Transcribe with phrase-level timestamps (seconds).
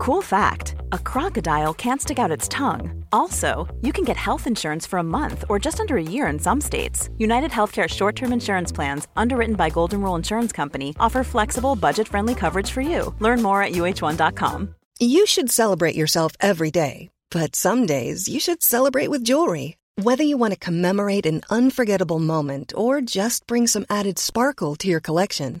[0.00, 3.04] Cool fact a crocodile can't stick out its tongue.
[3.12, 6.38] Also, you can get health insurance for a month or just under a year in
[6.38, 7.10] some states.
[7.18, 12.08] United Healthcare short term insurance plans, underwritten by Golden Rule Insurance Company, offer flexible, budget
[12.08, 13.14] friendly coverage for you.
[13.18, 14.74] Learn more at uh1.com.
[15.00, 19.76] You should celebrate yourself every day, but some days you should celebrate with jewelry.
[19.96, 24.88] Whether you want to commemorate an unforgettable moment or just bring some added sparkle to
[24.88, 25.60] your collection,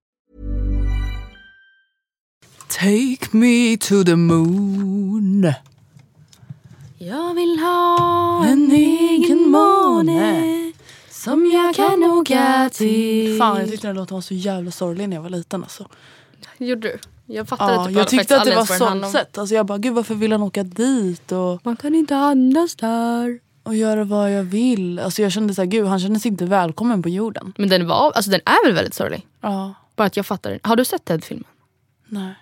[2.79, 5.53] Take me to the moon.
[6.97, 10.71] Jag vill ha En egen måne
[11.09, 13.37] som jag kan åka till.
[13.37, 15.87] Fan jag tyckte den låten var så jävla sorglig när jag var liten alltså.
[16.57, 16.97] Gjorde du?
[17.33, 19.37] Jag fattade Ja, typ jag tyckte att det var sorgset.
[19.37, 23.39] Alltså jag bara gud varför vill han åka dit och, Man kan inte andas där.
[23.63, 24.99] och göra vad jag vill.
[24.99, 27.53] Alltså jag kände såhär gud han kändes inte välkommen på jorden.
[27.57, 29.27] Men den, var, alltså den är väl väldigt sorglig?
[29.41, 30.59] Ja, Bara att jag fattar den.
[30.63, 31.45] Har du sett Ted-filmen?
[32.07, 32.33] nej.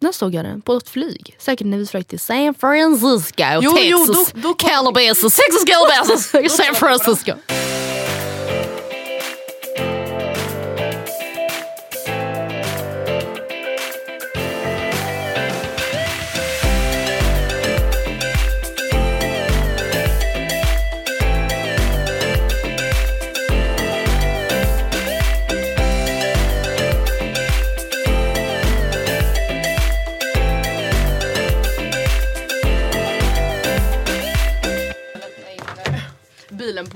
[0.00, 0.60] När såg jag den?
[0.60, 1.36] På ett flyg.
[1.38, 6.30] Säkert när vi flög till San Francisco, Jo, Texas, jo, då- då Calabasas, Texas Calabasas,
[6.56, 7.32] San Francisco.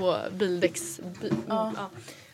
[0.00, 1.00] På bildäcks...
[1.20, 1.72] Bi, ja.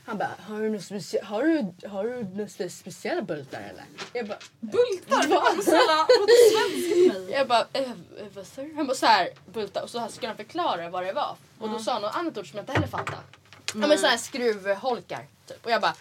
[0.04, 3.84] Han bara, har du, specie- har, du, har du några spe- speciella bultar eller?
[4.12, 5.26] Jag bara, bultar?
[7.30, 7.88] Jag bara, eh, eh,
[8.34, 8.74] vad sa du?
[8.76, 9.82] Han bara såhär, bultar.
[9.82, 11.36] Och så skulle han förklara vad det var.
[11.58, 13.18] Och då sa han något annat ord som jag inte heller fattade.
[13.74, 15.64] Ja men såhär skruvholkar typ.
[15.64, 15.94] Och jag bara,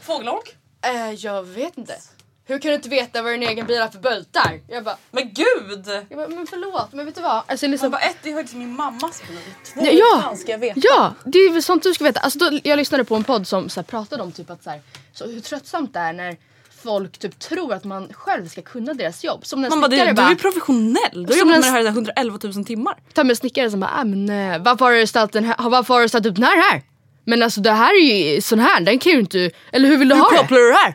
[0.00, 0.56] Fågelholk?
[0.82, 1.98] eh, jag vet inte.
[2.46, 4.60] Hur kan du inte veta vad din egen bil har för bultar?
[4.68, 5.86] Jag bara, Men gud!
[6.08, 7.42] jag bara men förlåt men vet du vad?
[7.46, 9.38] Alltså, liksom, bara ett, det är faktiskt min mammas bil.
[9.74, 10.14] Två, Ja, ja.
[10.16, 10.80] hur fan ska jag veta?
[10.82, 12.20] Ja, det är väl sånt du ska veta.
[12.20, 14.70] Alltså, då, jag lyssnade på en podd som så här, pratade om typ att så
[14.70, 14.80] här,
[15.12, 16.36] så hur tröttsamt det är när
[16.82, 19.46] folk typ tror att man själv ska kunna deras jobb.
[19.46, 20.98] Som när Man bara, snickare du, bara, du är professionell.
[21.12, 22.96] Du har Som jobbat en med det här i 111 000 timmar.
[23.14, 25.94] ta med snickare som bara, ah, men, eh, varför har du ställt den här, varför
[25.94, 26.82] har du ställt upp den här här?
[27.24, 30.08] Men alltså det här är ju sån här, den kan ju inte, eller hur vill
[30.08, 30.36] du Hur ha det?
[30.36, 30.94] kopplar du det här?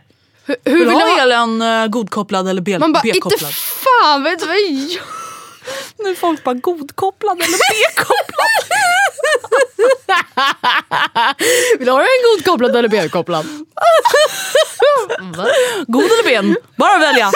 [0.49, 3.53] Hur, hur Vill vill du ha elen uh, godkopplad eller B- Man bara, inte B-kopplad?
[3.53, 4.63] fan vet du vad jag
[6.03, 8.47] Nu är folk bara godkopplad eller B-kopplad.
[11.79, 13.45] Vill du ha en godkopplad eller B-kopplad?
[15.87, 16.55] God eller ben?
[16.75, 17.31] Bara välja.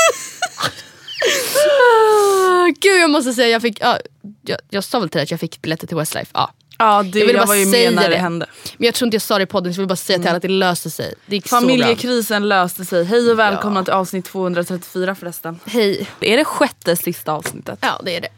[2.79, 3.97] Gud jag måste säga jag fick, ja,
[4.45, 6.31] jag, jag sa väl till dig att jag fick biljetter till Westlife.
[6.33, 6.51] Ja.
[6.77, 8.17] Ja, det, Jag jag, ville bara var ju med när det det.
[8.17, 8.45] hände.
[8.77, 10.27] Men jag tror inte jag sa det i podden så jag vill bara säga till
[10.27, 11.13] alla att det löste sig.
[11.25, 11.47] Det gick.
[11.47, 13.03] Familjekrisen löste sig.
[13.05, 13.83] Hej och välkomna Ja.
[13.83, 15.59] till avsnitt 234 förresten.
[15.65, 16.07] Hej.
[16.19, 17.79] Är det sjätte sista avsnittet?
[17.81, 18.29] Ja det är det.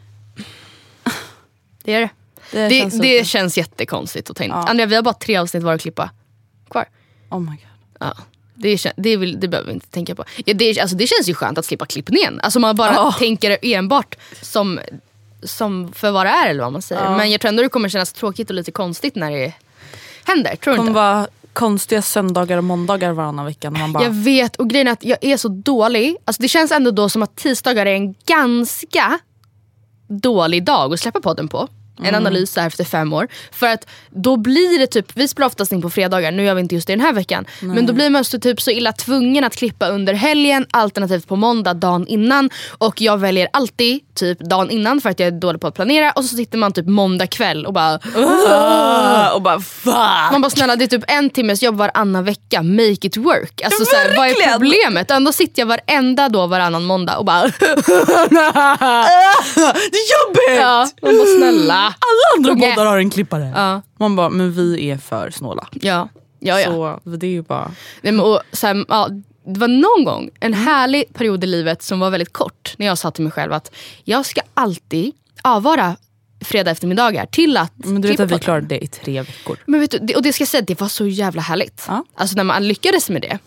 [1.84, 2.10] Det är det.
[2.52, 4.50] Det Det, känns det, känns jättekonstigt att ta in.
[4.50, 4.56] Ja.
[4.68, 6.10] Andrea vi har bara tre avsnitt var att klippa
[6.70, 6.84] kvar.
[7.30, 7.58] Oh my god.
[8.00, 8.16] Ja.
[8.54, 10.24] Det, det, vill, det behöver vi inte tänka på.
[10.44, 12.40] Ja, det, alltså, det känns ju skönt att slippa klippningen.
[12.40, 13.12] Alltså man bara Ja.
[13.18, 14.80] tänker det enbart som,
[15.42, 17.16] som för vad det är eller vad man säger.
[17.16, 19.52] Men jag tror ändå det kommer kännas tråkigt och lite konstigt när det
[20.24, 20.56] händer.
[20.56, 20.92] Tror du inte?
[20.92, 23.70] vara konstiga söndagar och måndagar varannan vecka.
[23.70, 26.16] När man bara, Jag vet och grejen är att jag är så dålig.
[26.24, 29.18] Alltså det känns ändå då som att tisdagar är en ganska
[30.08, 31.68] dålig dag att släppa podden på.
[32.02, 33.28] En analys så här efter fem år.
[33.52, 36.60] För att då blir det typ, vi spelar oftast in på fredagar, nu gör vi
[36.60, 37.46] inte just det den här veckan.
[37.60, 41.36] Men då blir man så, typ så illa tvungen att klippa under helgen, alternativt på
[41.36, 42.50] måndag dagen innan.
[42.78, 46.10] Och jag väljer alltid typ dagen innan för att jag är dålig på att planera.
[46.10, 47.98] Och så sitter man typ måndag kväll och bara
[48.48, 49.94] Ah, och bara fuck.
[50.32, 53.62] man bara snälla det är typ en timmes jobb varannan vecka, make it work.
[53.64, 55.10] Alltså, så här, vad är problemet?
[55.10, 57.42] Ändå sitter jag varenda då varannan måndag och bara
[59.90, 60.60] Det är jobbigt!
[60.60, 61.85] ja, man bara snälla.
[61.86, 62.74] Alla andra Nej.
[62.74, 63.52] poddar har en klippare.
[63.54, 65.68] Ja, Man bara, men vi är för snåla.
[65.72, 66.08] ja.
[66.38, 67.00] Ja, ja.
[67.04, 67.70] Så det är ju bara...
[68.02, 69.08] Nej, men, och, så här, ja,
[69.46, 72.74] det var någon gång, en härlig period i livet som var väldigt kort.
[72.78, 73.70] När jag sa till mig själv att
[74.04, 75.12] jag ska alltid
[75.42, 75.96] avvara
[76.40, 79.58] fredag eftermiddagar till att Men du vet att vi klarade det i tre veckor.
[79.66, 81.84] Men vet du, och det ska jag säga, det var så jävla härligt.
[81.88, 82.04] Ja.
[82.14, 83.38] Alltså när man lyckades med det.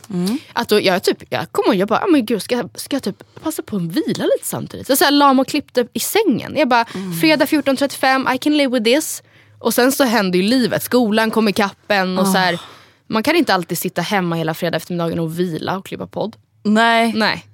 [0.54, 2.96] Att då, jag, typ, jag kom ihåg, jag bara, ah, men gud, ska, jag- ska
[2.96, 4.88] jag typ passa på att vila lite samtidigt?
[4.88, 6.56] Så, så här, la mig och klippte i sängen.
[6.58, 6.86] Jag bara,
[7.22, 9.24] fredag 14.35, I can live with this.
[9.60, 12.60] Och sen så händer ju livet, skolan kom i kappen och så här,
[13.08, 16.36] Man kan inte alltid sitta hemma hela fredag eftermiddagen och vila och klippa podd.
[16.64, 17.14] Nej.
[17.16, 17.46] Nej.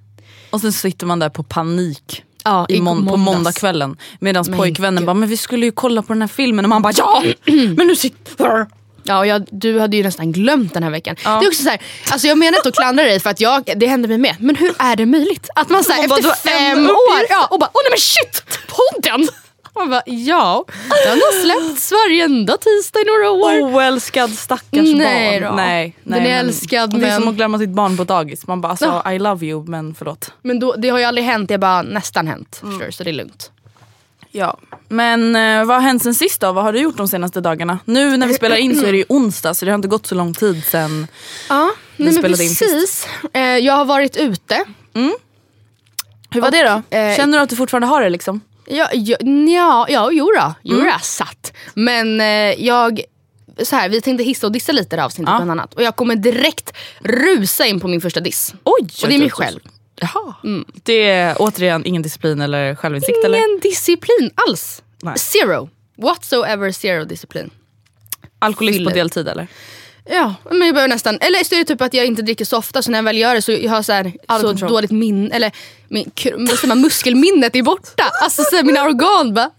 [0.50, 2.24] Och sen sitter man där på panik.
[2.46, 3.26] Ja, I mon- på måndags.
[3.26, 3.98] måndagskvällen.
[4.20, 5.06] Medan Men pojkvännen gud.
[5.06, 6.66] bara, men vi skulle ju kolla på den här filmen.
[6.66, 7.24] Och man bara, ja!
[7.78, 8.68] men nu sitter...
[9.08, 11.16] Ja, och jag, du hade ju nästan glömt den här veckan.
[11.24, 11.30] Ja.
[11.40, 11.82] Det är också så här,
[12.12, 14.36] alltså jag menar inte att klandra dig för att jag, det hände mig med.
[14.40, 15.50] Men hur är det möjligt?
[15.56, 18.00] Att man så här, bara, efter en fem år ja, och bara åh nej men
[18.00, 19.28] shit, podden!
[19.76, 20.66] Man bara ja,
[21.06, 23.76] den har släppts varenda tisdag i några år.
[23.76, 25.50] Oälskad stackars Nej barn.
[25.52, 25.56] då.
[25.56, 28.48] Nej, Den är men- älskad, Det är men- som att glömma sitt barn på dagis.
[28.48, 29.04] Man bara, alltså.
[29.12, 30.32] I love you men förlåt.
[30.42, 32.60] Men då, det har ju aldrig hänt, det har bara nästan hänt.
[32.64, 32.80] Mm.
[32.80, 32.92] Förstår?
[32.92, 33.52] Så det är lugnt.
[34.32, 34.58] Ja.
[34.88, 36.52] Men eh, vad har hänt sen sist då?
[36.52, 37.80] Vad har du gjort de senaste dagarna?
[37.86, 40.08] Nu när vi spelar in så är det ju onsdag så det har inte gått
[40.08, 41.08] så lång tid sen.
[41.50, 41.64] Ja,
[41.98, 42.60] nej, men spelade in sist.
[42.72, 43.08] precis.
[43.34, 44.64] Eh, jag har varit ute.
[46.32, 46.98] Hur var det då?
[46.98, 48.42] eh, Känner du att du fortfarande har det liksom?
[48.68, 49.18] Ja, ja,
[49.48, 50.54] ja, ja jo då.
[50.64, 50.94] Jo Mm.
[51.02, 51.54] satt.
[51.74, 53.02] Men eh, jag,
[53.64, 55.38] så här, vi tänkte hissa och dissa lite det här avsnittet Ja.
[55.38, 55.74] bland annat.
[55.74, 58.54] Och jag kommer direkt rusa in på min första diss.
[58.64, 58.88] Oj!
[59.04, 59.60] Och det är mig själv.
[59.96, 60.34] Jaha.
[60.84, 63.38] Det är återigen ingen disciplin eller självinsikt eller?
[63.38, 64.82] Ingen disciplin alls.
[65.02, 65.18] Nej.
[65.18, 65.70] Zero.
[65.98, 67.50] Whatsoever zero disciplin.
[68.40, 69.48] Alkoholist på deltid eller?
[70.10, 72.58] Ja, men jag behöver nästan, eller så är det typ att jag inte dricker så
[72.58, 74.70] ofta så när jag väl gör det så jag har så, här, så control.
[74.70, 75.52] dåligt minne, eller
[75.88, 76.12] min,
[76.68, 78.04] man, muskelminnet är borta.
[78.24, 79.52] Alltså så här, mina organ bara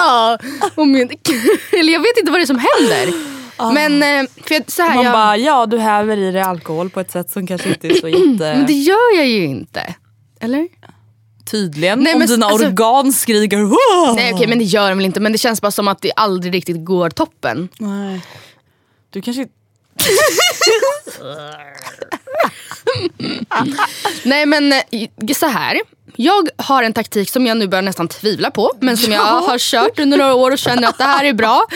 [0.00, 0.38] "Ah!"
[0.74, 1.08] och min,
[1.72, 3.34] eller jag vet inte vad det är som händer.
[3.74, 7.00] Men eh, för så här, Man jag, bara, ja du häver i dig alkohol på
[7.00, 8.06] ett sätt som kanske inte är så
[8.38, 8.72] men det jätte...
[8.72, 9.94] gör jag ju inte.
[10.40, 10.68] Eller?
[11.50, 11.98] Tydligen.
[11.98, 15.04] Nej, om men dina alltså- organ skriker "Wah!" Nej okej men det gör de väl
[15.04, 17.68] inte men det känns bara som att det aldrig riktigt går toppen.
[17.78, 18.20] Nej.
[19.10, 19.46] Du kanske
[24.22, 24.80] Nej men eh,
[25.34, 25.80] så här.
[26.16, 29.58] Jag har en taktik som jag nu börjar nästan tvivla på men som jag har
[29.58, 31.66] kört under några år och känner att det här är bra.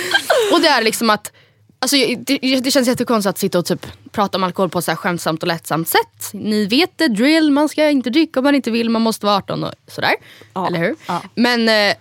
[0.53, 1.33] Och det är liksom att
[1.81, 4.91] Alltså, det, det känns jättekonstigt att sitta och typ prata om alkohol på ett så
[4.91, 6.31] här skämtsamt och lättsamt sätt.
[6.33, 9.37] Ni vet det, drill, man ska inte dricka om man inte vill, man måste vara
[9.37, 10.15] 18 och sådär.
[10.55, 10.95] Ja, Eller hur?
[11.07, 11.23] ja.
[11.35, 11.95] Men eh,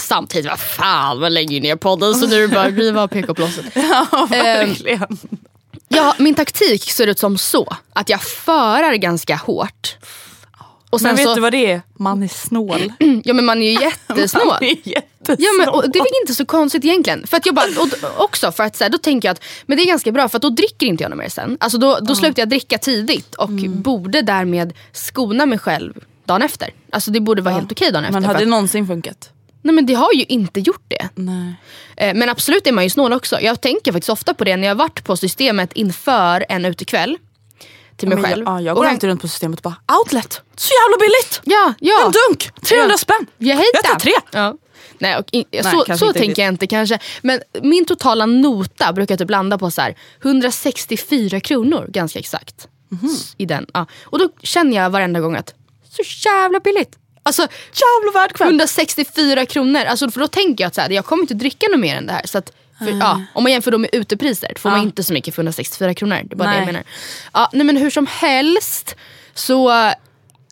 [0.00, 3.02] samtidigt, vad fan, man lägger ju ner podden så nu är det bara att riva
[3.02, 3.64] av PK-plåset.
[3.74, 5.18] Ja, verkligen.
[5.88, 7.76] Ja, min taktik ser ut som så.
[7.92, 9.96] Att jag förar ganska hårt.
[10.90, 11.82] Och Men vet så, du vad det är?
[11.98, 12.92] Man är snål.
[13.24, 14.46] Ja men man är ju jättesnål.
[14.46, 15.36] Man är jättesnål.
[15.38, 17.26] Ja, men, och det är väl inte så konstigt egentligen.
[17.26, 19.76] För att jag bara, och, också för att så här, då tänker jag att men
[19.76, 21.56] det är ganska bra för att då dricker inte jag mer sen.
[21.60, 23.82] Alltså då, då slutar jag dricka tidigt och Mm.
[23.82, 25.94] borde därmed skona mig själv
[26.24, 26.70] dagen efter.
[26.92, 28.12] Alltså det borde vara helt okej dagen efter.
[28.12, 29.30] Men hade det någonsin funkat?
[29.62, 31.08] Nej men det har ju inte gjort det.
[31.14, 31.54] Nej.
[31.96, 33.40] Eh, Men absolut är man ju snål också.
[33.40, 37.16] Jag tänker faktiskt ofta på det när jag varit på systemet inför en utekväll.
[37.96, 38.44] Till mig jag, själv.
[38.46, 41.40] ja, jag går alltid runt på systemet och bara outlet, så jävla billigt!
[41.44, 42.06] Ja, ja.
[42.06, 42.98] En dunk, 300 Ja.
[42.98, 43.26] spänn!
[43.38, 44.12] Jag Jag tar tre!
[44.32, 44.54] Ja.
[44.98, 46.38] Nej, och in, Nej, så så tänker riktigt.
[46.38, 46.98] jag inte kanske.
[47.22, 52.68] Men min totala nota brukar typ landa på så här 164 kronor ganska exakt.
[52.88, 53.10] Mhm.
[53.14, 53.66] S- I den.
[53.74, 53.86] Ja.
[54.02, 55.54] Och då känner jag varenda gång att
[55.90, 56.96] så jävla billigt.
[57.22, 58.48] Alltså Jävla värd kväll!
[58.48, 59.84] 164 kronor.
[59.84, 62.06] Alltså, för då tänker jag att så här, jag kommer inte dricka något mer än
[62.06, 62.26] det här.
[62.26, 64.84] Så att, för, ja, om man jämför då med utepriser får man Ja.
[64.84, 66.20] inte så mycket för 164 kronor.
[66.24, 66.66] Det är bara det jag Nej.
[66.72, 66.84] menar.
[67.32, 68.96] Ja, nej, men hur som helst
[69.34, 69.92] så eh,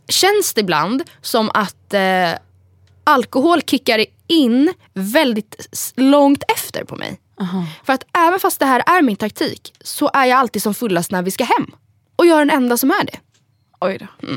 [0.09, 2.31] känns det ibland som att eh,
[3.05, 7.21] alkohol kickar in väldigt långt efter på mig.
[7.85, 11.11] För att även fast det här är min taktik så är jag alltid som fullast
[11.11, 11.67] när vi ska hem.
[12.17, 13.19] Och jag är den enda som är det.
[13.81, 14.29] Oj då.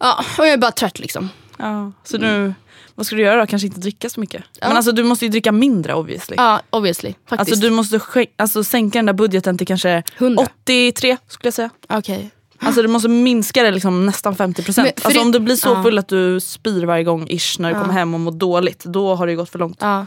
[0.00, 1.30] Ja, och jag är bara trött liksom.
[1.58, 2.54] Ja, så nu,
[2.94, 3.46] vad ska du göra då?
[3.46, 4.44] Kanske inte dricka så mycket?
[4.60, 6.34] Men alltså du måste ju dricka mindre obviously.
[6.36, 7.14] Ja, obviously.
[7.28, 7.50] Faktiskt.
[7.52, 8.00] Alltså du måste
[8.36, 10.42] alltså, sänka den där budgeten till kanske 100.
[10.62, 11.70] 83 skulle jag säga.
[11.88, 12.30] Okej.
[12.58, 14.82] Alltså du måste minska det liksom nästan 50%.
[14.82, 15.82] Men Alltså det- om du blir så Ja.
[15.82, 19.14] full att du spyr varje gång ish när du kommer hem och mår dåligt, då
[19.14, 19.78] har det ju gått för långt.
[19.80, 20.06] Ja.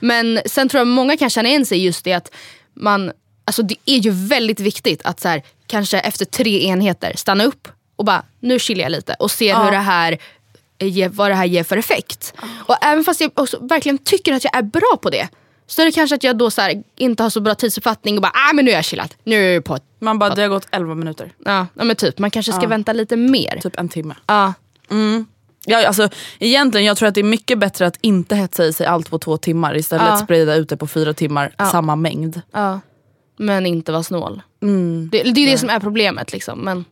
[0.00, 2.30] Men sen tror jag många kan känna igen sig just det att
[2.74, 3.12] man,
[3.44, 7.68] alltså det är ju väldigt viktigt att så här, kanske efter tre enheter stanna upp
[7.96, 10.18] och bara nu chillar jag lite och ser hur det här
[11.10, 12.34] vad det här ger för effekt.
[12.66, 15.28] Och även fast jag också verkligen tycker att jag är bra på det
[15.66, 18.22] så är det kanske att jag då så här, inte har så bra tidsuppfattning och
[18.22, 19.16] bara ah, men nu är jag chillat.
[19.24, 21.32] Nu är jag på Man bara, det har gått 11 minuter.
[21.44, 23.60] ja, ja, men typ, man kanske ska vänta lite mer.
[23.62, 24.14] Typ en timme.
[24.26, 24.52] Ja.
[25.68, 28.86] Ja, alltså, egentligen jag tror att det är mycket bättre att inte hetsa i sig
[28.86, 30.16] allt på två timmar istället Ja.
[30.16, 32.40] sprida ut det på fyra timmar, samma mängd.
[32.52, 32.80] Ja.
[33.38, 34.42] men inte vara snål.
[35.10, 36.32] Det, det är det som är problemet.
[36.32, 36.58] Liksom.
[36.60, 36.84] Men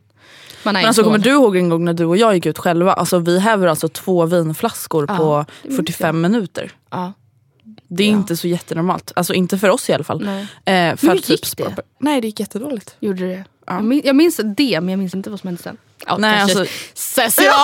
[0.65, 2.93] man Men alltså, kommer du ihåg en gång när du och jag gick ut själva?
[2.93, 6.71] Alltså, vi häver alltså två vinflaskor på det är 45 minuter.
[6.91, 7.13] Ja.
[7.87, 9.11] Det är inte så jättenormalt.
[9.15, 10.25] Alltså inte för oss i alla fall.
[10.25, 10.41] Nej.
[10.89, 11.75] Eh, för Hur typ gick det?
[11.99, 12.95] Nej det gick jättedåligt.
[12.99, 13.43] Gjorde det?
[13.67, 15.77] Jag, minns, jag minns det, men jag minns inte vad som hände sen.
[16.07, 17.45] Ja, Nej, alltså- session.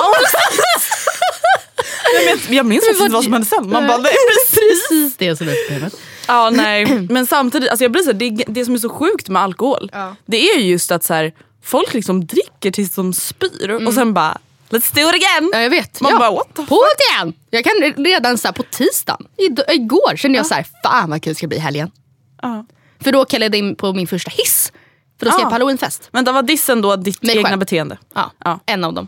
[2.49, 3.69] Jag minns faktiskt inte vad som hände sen.
[3.69, 4.11] Man bara, nej,
[4.51, 5.95] Precis det som är problemet.
[6.27, 9.29] Ja nej men samtidigt, alltså jag blir så här, det, det som är så sjukt
[9.29, 10.15] med alkohol Ja.
[10.25, 14.13] det är ju just att så här, folk liksom dricker tills de spyr och sen
[14.13, 14.37] bara
[14.69, 15.49] let's do it again.
[15.53, 16.01] Ja, jag vet.
[16.01, 16.19] Man ja.
[16.19, 17.33] bara, what the På igen!
[17.49, 19.27] Jag kan redan så på tisdagen,
[19.73, 21.91] igår kände jag så här, fan vad kul det ska bli i helgen.
[22.41, 22.65] Ja.
[22.99, 24.71] För då kallade jag in på min första hiss.
[25.19, 25.43] För då ska Ja.
[25.43, 26.09] jag på halloweenfest.
[26.11, 27.59] Vänta var dissen då ditt Mig egna själv.
[27.59, 27.97] beteende?
[28.13, 28.59] Ja, Ja.
[28.65, 29.07] en av dem.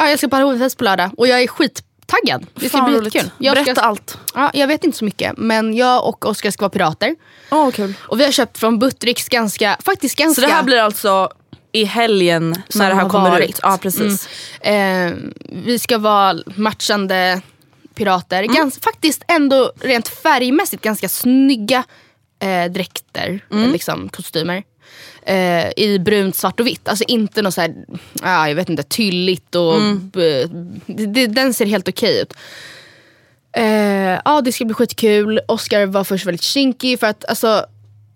[0.00, 2.46] Ja, jag ska på halloweenfest på lördag och jag är skittaggad.
[2.54, 3.30] Det ska Fan, bli jättekul.
[3.38, 4.18] Jag Berätta ska, allt.
[4.34, 7.16] Ja, jag vet inte så mycket men jag och Oskar ska vara pirater.
[7.50, 7.94] Åh kul.
[8.00, 10.40] Och vi har köpt från Buttricks ganska, faktiskt ganska...
[10.40, 11.28] Så det här blir alltså
[11.72, 13.50] i helgen när det här kommer varit.
[13.50, 13.60] ut?
[13.62, 14.28] Ja precis.
[14.60, 15.12] Eh,
[15.64, 17.40] vi ska vara matchande
[17.94, 18.42] pirater.
[18.42, 18.54] Mm.
[18.56, 21.84] Gans, faktiskt ändå rent färgmässigt ganska snygga
[22.42, 23.72] eh, dräkter, Mm.
[23.72, 24.62] liksom kostymer.
[25.22, 26.88] Eh, I brunt, svart och vitt.
[26.88, 27.74] Alltså inte något så här,
[28.22, 29.76] ah, jag vet inte, tylligt och...
[29.76, 30.10] Mm.
[30.14, 30.46] b-
[30.86, 32.32] det, det, den ser helt okej ut.
[33.56, 35.40] Eh, ja, det ska bli skitkul.
[35.48, 37.64] Oscar var först väldigt kinky för att alltså,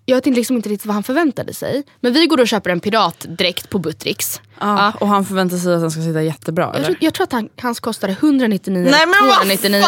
[0.07, 1.83] jag vet inte, liksom inte riktigt vad han förväntade sig.
[2.01, 4.41] Men vi går och köper en piratdräkt på Buttricks.
[4.61, 7.33] Ja, Och han förväntar sig att den ska sitta jättebra Jag tror, jag tror att
[7.33, 9.85] han, hans kostade 199 Nej, men vad 299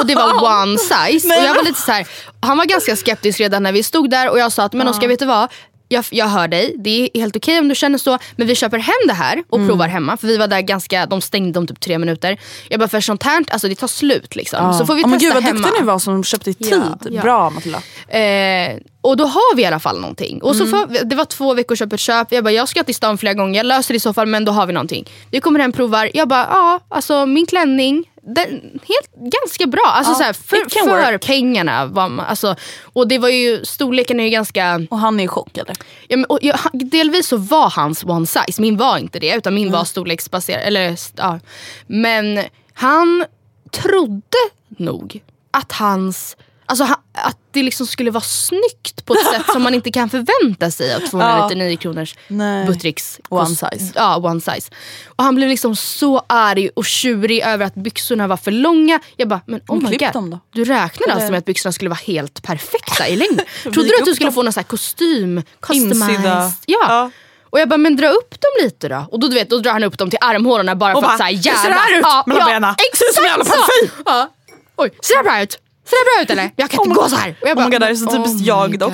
[0.00, 1.28] och det var one size.
[1.28, 2.06] och jag var lite så här,
[2.40, 5.08] han var ganska skeptisk redan när vi stod där och jag sa att men Oskar
[5.08, 5.48] vet du vad?
[5.92, 8.78] Jag, jag hör dig, det är helt okej om du känner så men vi köper
[8.78, 11.80] hem det här och provar hemma för vi var där ganska, de stängde om typ
[11.80, 12.38] tre minuter.
[12.68, 14.74] Jag bara för sånt här, alltså det tar slut liksom.
[14.74, 15.58] Så får vi Ja, men testa gud vad hemma.
[15.66, 16.72] duktig ni var som köpte i tid.
[16.72, 17.22] Ja, ja.
[17.22, 17.78] Bra Matilda.
[18.18, 20.42] Eh, och då har vi i alla fall någonting.
[20.42, 22.32] Och så får, vi- det var två veckors köp köp.
[22.32, 23.56] Jag bara, jag ska till stan flera gånger.
[23.56, 25.08] Jag löser det i så fall men då har vi någonting.
[25.30, 26.10] Vi kommer hem provar.
[26.14, 28.04] Jag bara, ja alltså min klänning.
[28.26, 29.84] Helt, ganska bra.
[29.86, 31.86] Alltså, Ja, så här, för, för pengarna.
[31.86, 34.86] Var man, alltså, och det var ju, storleken är ju ganska...
[34.90, 35.76] Och han är i chock eller?
[36.08, 38.62] Ja, men, och, jag, delvis så var hans one size.
[38.62, 39.34] Min var inte det.
[39.36, 40.62] Utan min var storleksbaserad.
[40.62, 41.40] Eller, ja.
[41.86, 43.24] Men han
[43.70, 44.38] trodde
[44.68, 46.36] nog att hans...
[46.72, 50.70] Alltså att det liksom skulle vara snyggt på ett sätt som man inte kan förvänta
[50.70, 52.66] sig av 299 kronors Nej.
[52.66, 53.92] Buttricks One size.
[53.94, 54.70] Ja, one size.
[55.16, 59.00] Och han blev liksom så arg och tjurig över att byxorna var för långa.
[59.16, 60.12] Jag bara, men oh my god.
[60.12, 60.38] dem då.
[60.52, 63.40] Du räknade alltså Eller- med att byxorna skulle vara helt perfekta i längd.
[63.62, 64.34] Trodde du att du skulle dem.
[64.34, 66.24] få någon så här kostym, customized?
[66.24, 66.52] Ja.
[66.66, 67.10] Ja.
[67.50, 69.06] Och jag bara, men dra upp dem lite då.
[69.10, 71.18] Och då, du vet, då drar han upp dem till armhålorna bara Och för att
[71.18, 71.68] bara, såhär "Hur ser jävla...
[71.68, 72.74] det här ut mellan benen?
[72.94, 73.86] Ser ut som en jävla exakt så.
[73.88, 74.28] parfym." Ja.
[74.76, 75.58] Oj, ser det bra ut?
[75.84, 76.50] Ser det bra ut eller?
[76.56, 77.34] Jag kan Oh inte my- gå så här.
[77.42, 78.92] Och jag oh my God, det är så "Oh typiskt my jag dock."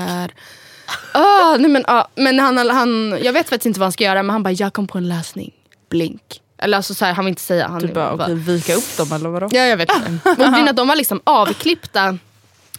[1.12, 4.22] Ah, nej men, ah, men han, han, jag vet faktiskt inte vad han ska göra
[4.22, 5.52] men han bara, jag kom på en lösning.
[5.90, 6.22] Blink.
[6.58, 7.68] Eller alltså så här, han vill inte säga.
[7.68, 9.48] Han Du bara, okej, vika upp dem eller vadå?
[9.50, 10.72] Ja jag vet inte.
[10.72, 12.18] De var liksom avklippta,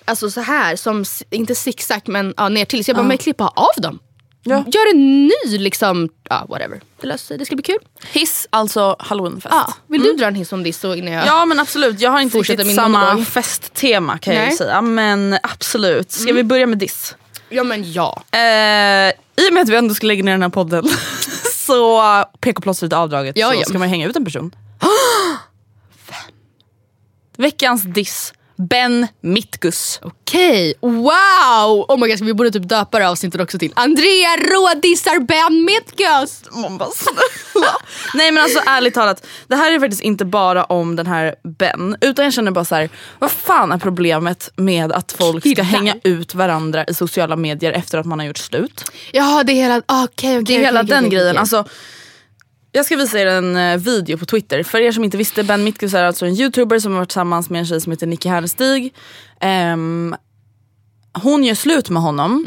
[0.06, 2.86] alltså så här, som, inte zigzag men ja, ner till.
[2.86, 4.00] Så jag bara, men klippa av dem.
[4.44, 4.64] Ja.
[4.68, 6.82] Gör en ny liksom, ja whatever.
[7.02, 7.78] Det löser sig, det ska bli kul.
[8.12, 9.56] Hiss, alltså halloweenfest.
[9.56, 9.74] Ja.
[9.88, 11.28] Vill du dra en hiss om diss så innan jag...
[11.28, 13.28] Ja men absolut, jag har inte riktigt samma monolog.
[13.28, 14.58] festtema kan jag Nej.
[14.58, 14.82] säga.
[14.82, 17.16] Men absolut, ska vi börja med diss?
[17.50, 18.24] ja men ja.
[18.32, 18.40] Eh,
[19.46, 20.88] I och med att vi ändå ska lägga ner den här podden
[21.54, 22.02] så
[22.40, 23.64] PK-plåstret är avdraget Ja, så ja.
[23.66, 24.56] ska man hänga ut en person.
[27.38, 28.34] Veckans diss.
[28.70, 30.00] Ben Mittgus.
[30.04, 31.86] Okej, wow!
[31.88, 35.66] Oh my God, vi borde typ döpa det här avsnittet också till Andrea rådissar Ben
[35.66, 36.42] Mitkus.
[36.52, 37.68] Man bara, snälla.
[38.14, 41.98] Nej men alltså ärligt talat, det här är faktiskt inte bara om den här Ben.
[42.02, 42.90] Utan jag känner bara så här:
[43.20, 45.64] vad fan är problemet med att folk ska Killar.
[45.64, 48.84] hänga ut varandra i sociala medier efter att man har gjort slut?
[49.12, 50.44] Ja det är hela, okej okej.
[50.44, 51.38] Det är hela den grejen.
[51.38, 51.66] Alltså,
[52.72, 54.64] jag ska visa er en eh, video på Twitter.
[54.64, 57.50] För er som inte visste, Ben Mitkus är alltså en youtuber som har varit tillsammans
[57.50, 58.94] med en tjej som heter Nicky Hernestig.
[59.42, 60.16] Ehm,
[61.14, 62.44] hon gör slut med honom.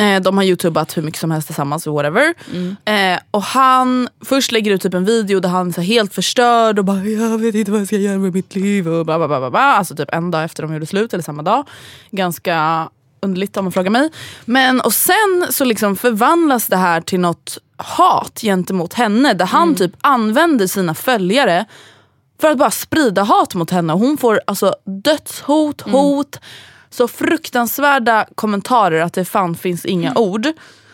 [0.00, 2.34] Eh, de har youtubat hur mycket som helst tillsammans whatever.
[2.84, 6.84] Eh, och han först lägger ut typ en video där han är helt förstörd och
[6.84, 8.88] bara jag vet inte vad jag ska göra med mitt liv.
[8.88, 9.60] Och bla, bla, bla, bla.
[9.60, 11.68] Alltså typ en dag efter de gjorde slut eller samma dag.
[12.10, 12.88] Ganska
[13.20, 14.10] underligt om man frågar mig.
[14.44, 19.74] Men och sen så liksom förvandlas det här till något hat gentemot henne där han
[19.74, 21.64] typ använder sina följare
[22.40, 23.92] för att bara sprida hat mot henne.
[23.92, 26.40] Hon får alltså dödshot, hot,
[26.90, 30.46] så fruktansvärda kommentarer att det fan finns inga ord.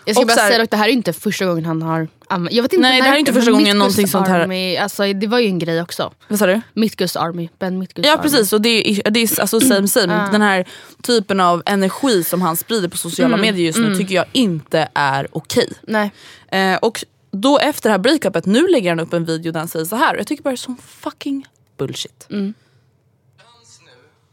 [0.06, 2.08] Jag ska Och bara här- säga att det här är inte första gången han har
[2.28, 4.76] använt, jag vet inte Nej, det här är inte första gången någonting sånt här- Army,
[4.76, 6.12] alltså, det var ju en grej också.
[6.28, 6.60] Vad sa du?
[6.74, 8.22] Mitkus Army, Ben Mitkus Ja Army.
[8.22, 10.28] precis, och det är, det är alltså same same.
[10.32, 10.64] Den här
[11.02, 15.28] typen av energi som han sprider på sociala medier just nu tycker jag inte är
[15.32, 15.68] okej.
[15.82, 16.10] Nej.
[16.48, 19.68] Eh, och då efter det här breakupet, nu lägger han upp en video där han
[19.68, 20.16] säger så här.
[20.16, 21.46] jag tycker bara det är sån fucking
[21.76, 22.26] bullshit.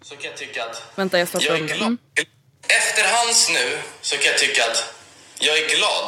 [0.04, 1.98] så kan jag tycka att Vänta jag startar om glad.
[2.68, 4.94] Efterhands nu så kan jag tycka att
[5.42, 6.08] jag är glad.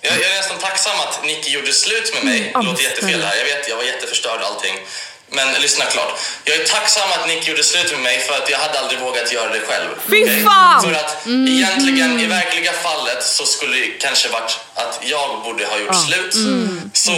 [0.00, 2.50] Jag, jag är nästan tacksam att Nicky gjorde slut med mig.
[2.54, 3.36] Det låter jättefel här.
[3.36, 4.74] Jag vet, jag var jätteförstörd allting.
[5.28, 6.18] Men lyssna klart.
[6.44, 9.32] Jag är tacksam att Nicky gjorde slut med mig för att jag hade aldrig vågat
[9.32, 9.88] göra det själv.
[10.10, 10.44] Fy Okej?
[10.44, 10.82] fan!
[10.82, 15.78] För att egentligen i verkliga fallet så skulle det kanske varit att jag borde ha
[15.78, 16.34] gjort slut.
[16.92, 17.12] Så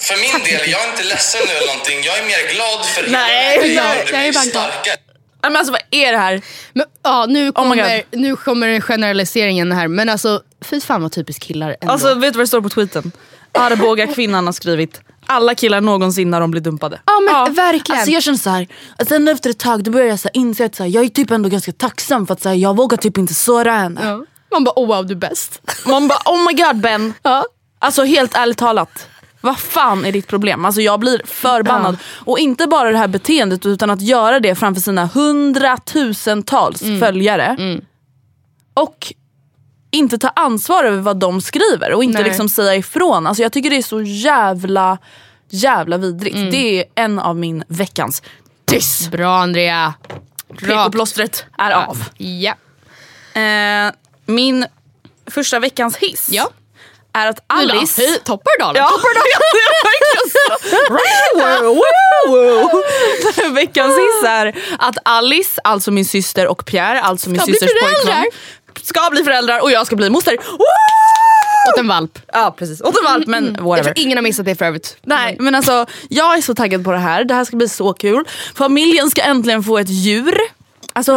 [0.00, 2.02] för min del, jag är inte ledsen nu eller någonting.
[2.02, 4.46] Jag är mer glad för Nej, det jag- är bara glad.
[4.48, 4.96] starkare.
[5.42, 6.42] Nej, Men alltså vad är det här?
[6.72, 7.76] Men, ja, nu, Oh kommer,
[8.10, 8.20] God.
[8.20, 9.88] nu kommer generaliseringen här.
[9.88, 11.92] Men alltså, fy fan vad typiskt killar ändå.
[11.92, 13.12] Alltså vet du vad det står på tweeten?
[13.52, 17.00] Arboga kvinnan har skrivit alla killar någonsin när de blir dumpade.
[17.04, 17.98] Ja, men verkligen.
[17.98, 20.40] Alltså jag känner så här, att sen efter ett tag då börjar jag så här
[20.40, 22.76] inse att så här, jag är typ ändå ganska tacksam för att så här, jag
[22.76, 24.00] vågar typ inte såra henne.
[24.04, 24.24] ja.
[24.50, 25.72] Man bara, oh wow du är bäst.
[25.86, 27.14] Man bara oh my god Ben.
[27.22, 27.44] Ja.
[27.78, 29.08] Alltså helt ärligt talat.
[29.40, 30.64] Vad fan är ditt problem?
[30.64, 31.96] Alltså jag blir förbannad.
[32.24, 37.56] Och inte bara det här beteendet utan att göra det framför sina hundratusentals följare.
[38.74, 39.12] Och
[39.96, 42.28] inte ta ansvar över vad de skriver och inte Nej.
[42.28, 43.26] liksom säga ifrån.
[43.26, 44.98] Alltså jag tycker det är så jävla
[45.48, 46.50] jävla vidrigt.
[46.50, 48.22] Det är en av min veckans
[48.64, 49.08] diss.
[49.08, 49.94] Bra Andrea.
[50.58, 52.04] PK-plåstret är av.
[52.16, 52.54] Ja.
[53.40, 53.92] Eh,
[54.26, 54.66] min
[55.26, 56.50] första veckans hiss Ja.
[57.12, 58.02] är att Alice...
[58.02, 58.82] Hej, Toppardalen.
[58.82, 58.90] Ja.
[63.50, 68.24] Veckans hiss är att Alice, alltså min syster och Pierre, alltså min Ska systers pojkvän,
[68.82, 70.36] ska bli föräldrar och jag ska bli moster.
[70.50, 70.58] Woo!
[71.72, 72.18] Åt en valp.
[72.32, 73.82] Ja precis, åt en valp men Jag whatever.
[73.94, 74.96] tror ingen har missat det för övrigt.
[75.02, 77.92] Nej men alltså jag är så taggad på det här, det här ska bli så
[77.92, 78.24] kul.
[78.54, 80.38] Familjen ska äntligen få ett djur.
[80.92, 81.12] Alltså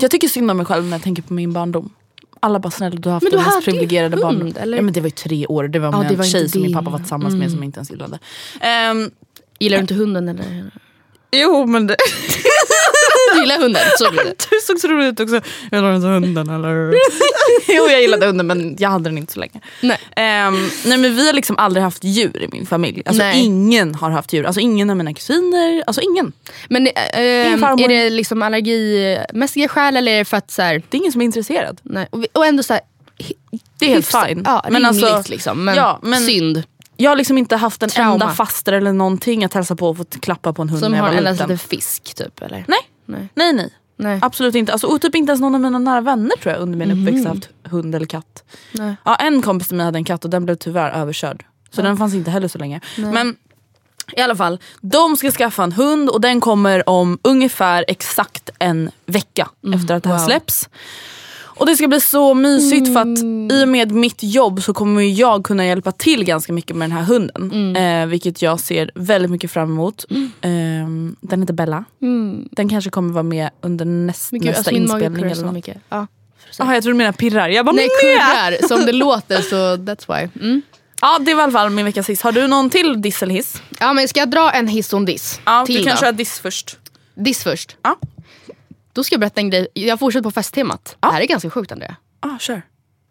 [0.00, 1.90] jag tycker synd om mig själv när jag tänker på min barndom.
[2.40, 4.52] Alla bara snälla du har haft Men du den mest privilegierade barndom.
[4.60, 4.76] eller?
[4.76, 6.40] Ja men det var ju tre år, det var Ja, med det en var tjej
[6.40, 8.18] inte som min pappa var tillsammans med som inte ens gillade.
[8.60, 9.10] Ehm,
[9.58, 10.70] Gillar du inte hunden eller?
[11.32, 11.96] jo men det...
[13.34, 14.34] Du gillar hunden, så blir det.
[14.50, 15.40] Du såg så rolig ut också.
[15.70, 16.92] Jag inte hunden eller?
[17.68, 19.60] jo jag gillade hunden men jag hade den inte så länge.
[19.80, 19.98] Nej.
[20.16, 23.02] Ehm, nej men vi har liksom aldrig haft djur i min familj.
[23.06, 23.40] Alltså Nej.
[23.44, 24.44] ingen har haft djur.
[24.44, 25.82] Alltså ingen av mina kusiner.
[25.86, 26.32] Alltså ingen.
[26.68, 27.82] Men eh, Ingen farmor.
[27.84, 31.12] är det liksom allergimässiga skäl eller är det för att så här, Det är ingen
[31.12, 31.80] som är intresserad.
[31.82, 32.08] nej.
[32.10, 32.82] Och, vi- och ändå så här,
[33.78, 34.42] Det är helt fine.
[34.44, 35.64] Ja, Men rimligt alltså- liksom.
[35.64, 36.62] Men, ja, men- synd.
[36.96, 38.12] Jag har liksom inte haft en Trauma.
[38.12, 40.98] enda faster eller någonting att hälsa på och fått klappa på en hund Som när
[40.98, 41.48] jag har var liten.
[41.48, 42.64] lite fisk typ eller?
[42.68, 42.78] Nej.
[43.06, 43.28] Nej.
[43.34, 43.70] nej, nej.
[43.96, 44.18] Nej.
[44.22, 44.72] Absolut inte.
[44.72, 47.26] Alltså, och typ inte ens någon av mina nära vänner tror jag under min uppväxt
[47.26, 48.44] har haft hund eller katt.
[48.72, 48.96] Nej.
[49.04, 51.44] Ja, en kompis till mig hade en katt och den blev tyvärr överkörd.
[51.70, 52.80] Så den fanns inte heller så länge.
[52.96, 53.36] Men
[54.16, 58.90] i alla fall, de ska skaffa en hund och den kommer om ungefär exakt en
[59.06, 60.26] vecka efter att det här wow.
[60.26, 60.68] släpps.
[61.62, 63.18] Och det ska bli så mysigt för att
[63.52, 66.96] i och med mitt jobb så kommer jag kunna hjälpa till ganska mycket med den
[66.98, 67.76] här hunden.
[67.76, 70.04] Eh, vilket jag ser väldigt mycket fram emot.
[70.40, 71.84] Ehm, den heter Bella.
[72.50, 75.32] Den kanske kommer vara med under näst, gud, nästa alltså, min mage inspelning.
[75.32, 75.54] eller något.
[75.54, 75.76] mycket.
[75.88, 76.06] Ja.
[76.58, 77.48] Jaha, jag tror du menar pirrar.
[77.48, 80.28] Jag bara, Nej kurrar, som det låter så that's why.
[80.46, 80.62] Mm.
[81.00, 82.22] Ja det var i alla fall min veckas hiss.
[82.22, 83.62] Har du någon till diss eller hiss?
[83.80, 85.40] Ja men ska jag dra en hiss och en diss?
[85.44, 86.00] Ja, till du kan då?
[86.00, 86.78] köra diss först.
[87.14, 87.76] Diss först.
[87.82, 87.96] Ja.
[88.92, 89.68] Då ska jag berätta en grej.
[89.74, 90.96] Jag fortsätter på festtemat.
[91.00, 91.96] Det här är ganska sjukt Andrea.
[92.20, 92.62] Ah, kör.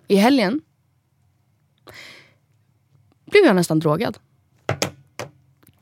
[0.07, 0.61] I helgen
[3.31, 4.17] blev jag nästan drogad.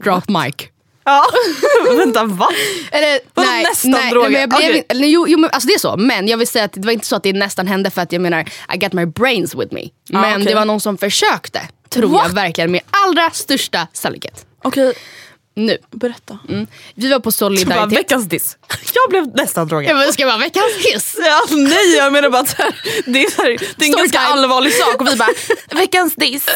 [0.04, 0.56] Drop mic.
[1.04, 1.26] Ja.
[1.98, 2.48] Vänta va?
[2.92, 4.32] Eller, Vadå nästan drogad?
[4.32, 5.98] men jag blev, eller, jo, jo, men, alltså det är så.
[5.98, 8.12] Men jag vill säga att det var inte så att det nästan hände för att
[8.12, 9.90] jag menar I got my brains with me.
[10.10, 10.46] Men okej.
[10.46, 11.62] det var någon som försökte.
[11.90, 12.34] Tror jag What?
[12.34, 14.46] verkligen med allra största sannolikhet.
[14.64, 14.94] Okej,
[15.66, 15.78] Nu.
[15.92, 16.40] berätta.
[16.50, 16.68] Mm.
[16.96, 18.00] Vi var på Bara, solidaritet.
[18.00, 18.58] veckans diss.
[18.94, 19.90] Jag blev nästan drogad.
[19.92, 21.16] Jag bara, ska jag vara veckans hiss?
[21.26, 22.56] Ja, nej jag menar bara att
[23.06, 25.30] det är, så här, det är en ganska allvarlig sak och vi bara
[25.80, 26.48] veckans diss.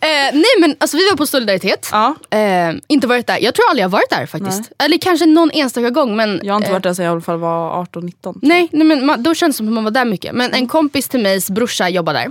[0.00, 1.88] Eh, nej men alltså vi var på solidaritet.
[1.92, 2.14] Ja.
[2.30, 3.38] Eh, inte varit där.
[3.40, 4.72] Jag tror aldrig jag varit där faktiskt.
[4.78, 6.16] Eller kanske någon enstaka gång.
[6.16, 8.38] Men, Jag har inte eh, varit där sedan jag i alla fall var 18-19.
[8.42, 10.34] Nej, nej men man, då känns det som att man var där mycket.
[10.34, 12.30] Men en kompis till mig brorsa jobbar där.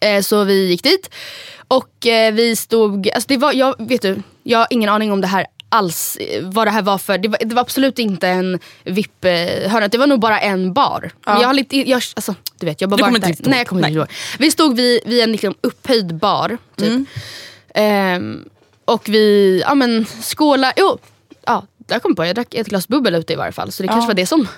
[0.00, 1.10] Eh, så vi gick dit.
[1.68, 5.20] Och eh, vi stod, alltså det var, jag, vet du, jag har ingen aning om
[5.20, 7.18] det här alls, eh, vad det här var för.
[7.18, 11.10] Det var, det var absolut inte en VIP-hörna, det var nog bara en bar.
[11.26, 13.50] Men jag har lite, jag, alltså, du vet, jag bara Du kommer inte?
[13.50, 14.06] Nej jag kommer inte ihåg.
[14.38, 16.58] Vi stod vid, vid en liksom upphöjd bar.
[16.76, 17.08] Typ.
[17.74, 18.44] Ehm,
[18.84, 20.98] och vi ja, men, skåla, jo,
[21.46, 23.72] ja, jag kom på, jag drack ett glas bubbel ute i varje fall.
[23.72, 24.48] Så det kanske var det som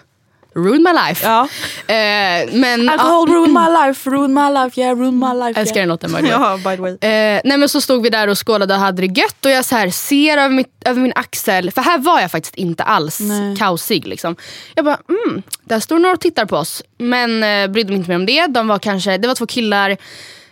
[0.54, 1.26] ruined my life.
[1.26, 1.48] Ja.
[1.94, 5.60] Eh, men, Alcohol ja, ruin my life, ruin my life, yeah ruin my life.
[5.60, 5.82] älskar yeah.
[5.82, 6.30] den låten by the way.
[6.40, 6.92] Ja, by the way.
[6.92, 9.64] Eh, nej men så stod vi där och skålade och hade det gött och jag
[9.64, 13.20] så här ser över, mitt, över min axel, för här var jag faktiskt inte alls
[13.20, 13.56] Nej.
[13.56, 14.06] kaosig.
[14.06, 14.36] Liksom.
[14.74, 16.82] Jag bara, mm, där står några och tittar på oss.
[16.98, 18.46] Men eh, brydde mig inte mer om det.
[18.46, 19.90] De var kanske, det var två killar,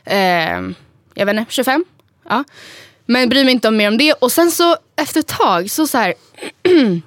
[0.05, 0.61] eh,
[1.15, 1.85] jag vet inte, 25.
[2.29, 2.45] Ja.
[3.07, 4.13] Men brydde mig inte om mer om det.
[4.13, 6.15] Och sen så efter ett tag så, så här,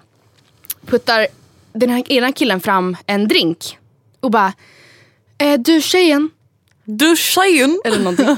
[0.88, 1.28] puttar
[1.74, 3.78] den här ena killen fram en drink
[4.20, 4.54] och bara,
[5.38, 6.30] eh, du tjejen,
[6.84, 7.82] Du tjejen.
[7.86, 8.38] eller någonting.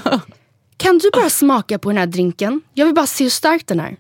[0.78, 2.62] Kan du bara smaka på den här drinken?
[2.74, 3.98] Jag vill bara se hur stark den är.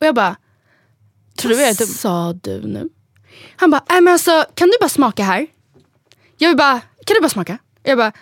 [0.00, 0.36] Och jag bara,
[1.36, 2.88] Tror du jag är vad sa du nu?
[3.56, 5.46] Han bara, nej men alltså kan du bara smaka här?
[6.38, 7.58] Jag vill bara, kan du bara smaka?
[7.82, 8.12] Jag bara,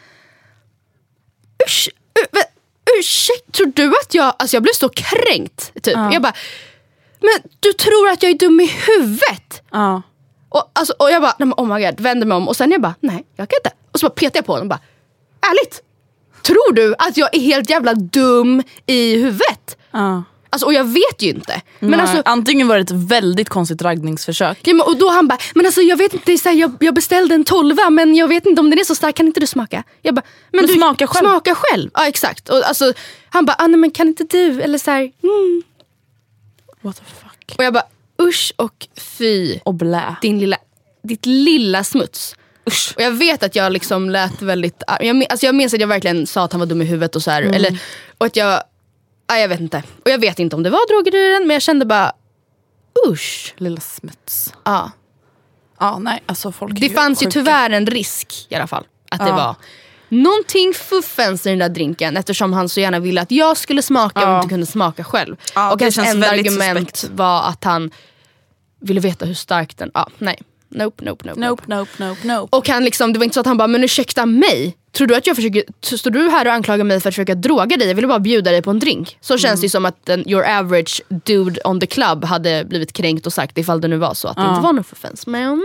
[1.66, 1.88] usch,
[2.20, 5.72] u- vä- ursäkta, tror du att jag, alltså jag blev så kränkt.
[5.82, 5.96] Typ.
[6.12, 6.32] Jag bara,
[7.20, 9.62] men du tror att jag är dum i huvudet?
[9.70, 10.02] Ja.
[10.48, 12.70] Och, alltså, och jag bara, nej, men oh my god, vänder mig om och sen
[12.70, 13.70] jag bara, nej jag kan inte.
[13.92, 14.80] Och så bara petar jag på honom och bara,
[15.50, 15.82] ärligt?
[16.42, 19.76] Tror du att jag är helt jävla dum i huvudet?
[19.90, 20.22] Ja.
[20.50, 21.60] Alltså, och jag vet ju inte.
[21.80, 24.58] Men Nej, alltså, Antingen var det ett väldigt konstigt raggningsförsök.
[24.62, 26.94] ja, men, och då han bara, men alltså jag vet inte, så här, jag, jag
[26.94, 29.46] beställde en tolva men jag vet inte om den är så stark, kan inte du
[29.46, 29.82] smaka?
[30.02, 31.26] Jag bara, men, Men du, smaka själv.
[31.26, 31.90] Smaka själv.
[31.94, 32.48] Ja exakt.
[32.48, 32.92] Och, alltså,
[33.30, 34.62] han bara, ah, nej, men kan inte du?
[34.62, 35.62] Eller så här, mm.
[36.86, 37.54] What the fuck.
[37.58, 37.86] Och jag bara,
[38.22, 39.58] usch och fy.
[39.64, 40.16] Och blä.
[40.22, 40.56] din lilla,
[41.02, 42.36] ditt lilla smuts.
[42.96, 44.82] Och jag vet att jag liksom lät väldigt.
[45.00, 47.22] Jag, alltså jag minns att jag verkligen sa att han var dum i huvudet och
[47.22, 47.82] så här, eller,
[48.18, 48.62] och att jag,
[49.26, 49.82] ja, jag vet inte.
[50.04, 52.12] Och jag vet inte om det var droger i den men jag kände bara
[53.08, 53.54] usch.
[53.56, 54.54] Lilla smuts.
[54.64, 54.90] Ja.
[55.80, 58.86] Ja nej alltså folk Det fanns ju tyvärr en risk i alla fall.
[59.10, 59.56] Att det var
[60.08, 64.20] någonting fuffens i den där drinken eftersom han så gärna ville att jag skulle smaka
[64.22, 64.36] och Ja.
[64.36, 65.36] inte kunde smaka själv.
[65.54, 67.16] Ja, och hans enda argument suspekt.
[67.18, 67.90] var att han
[68.80, 69.90] ville veta hur stark den...
[69.94, 70.42] Ja, nej.
[70.68, 71.40] Nope, nope, nope.
[71.40, 72.56] Nope, nope, nope, nope.
[72.56, 74.76] Och han liksom, det var inte så att han bara, men ursäkta mig?
[74.92, 75.64] Tror du att jag försöker,
[75.96, 77.88] står du här och anklagar mig för att försöka droga dig?
[77.88, 79.18] Jag ville bara bjuda dig på en drink.
[79.20, 83.26] Så känns det som att en, your average dude on the club hade blivit kränkt
[83.26, 85.26] och sagt ifall det nu var så att det inte var någon förfens.
[85.26, 85.62] Men...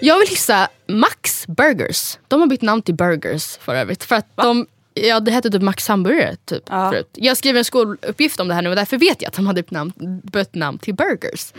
[0.00, 2.18] Jag vill hissa Max Burgers.
[2.28, 4.04] De har bytt namn till Burgers för övrigt.
[4.04, 6.90] För att de, ja, det hette typ Max Hamburgare typ, Ja.
[6.90, 7.08] förut.
[7.12, 9.62] Jag skrev en skoluppgift om det här nu och därför vet jag att de hade
[9.62, 11.52] bytt namn, bytt namn till Burgers.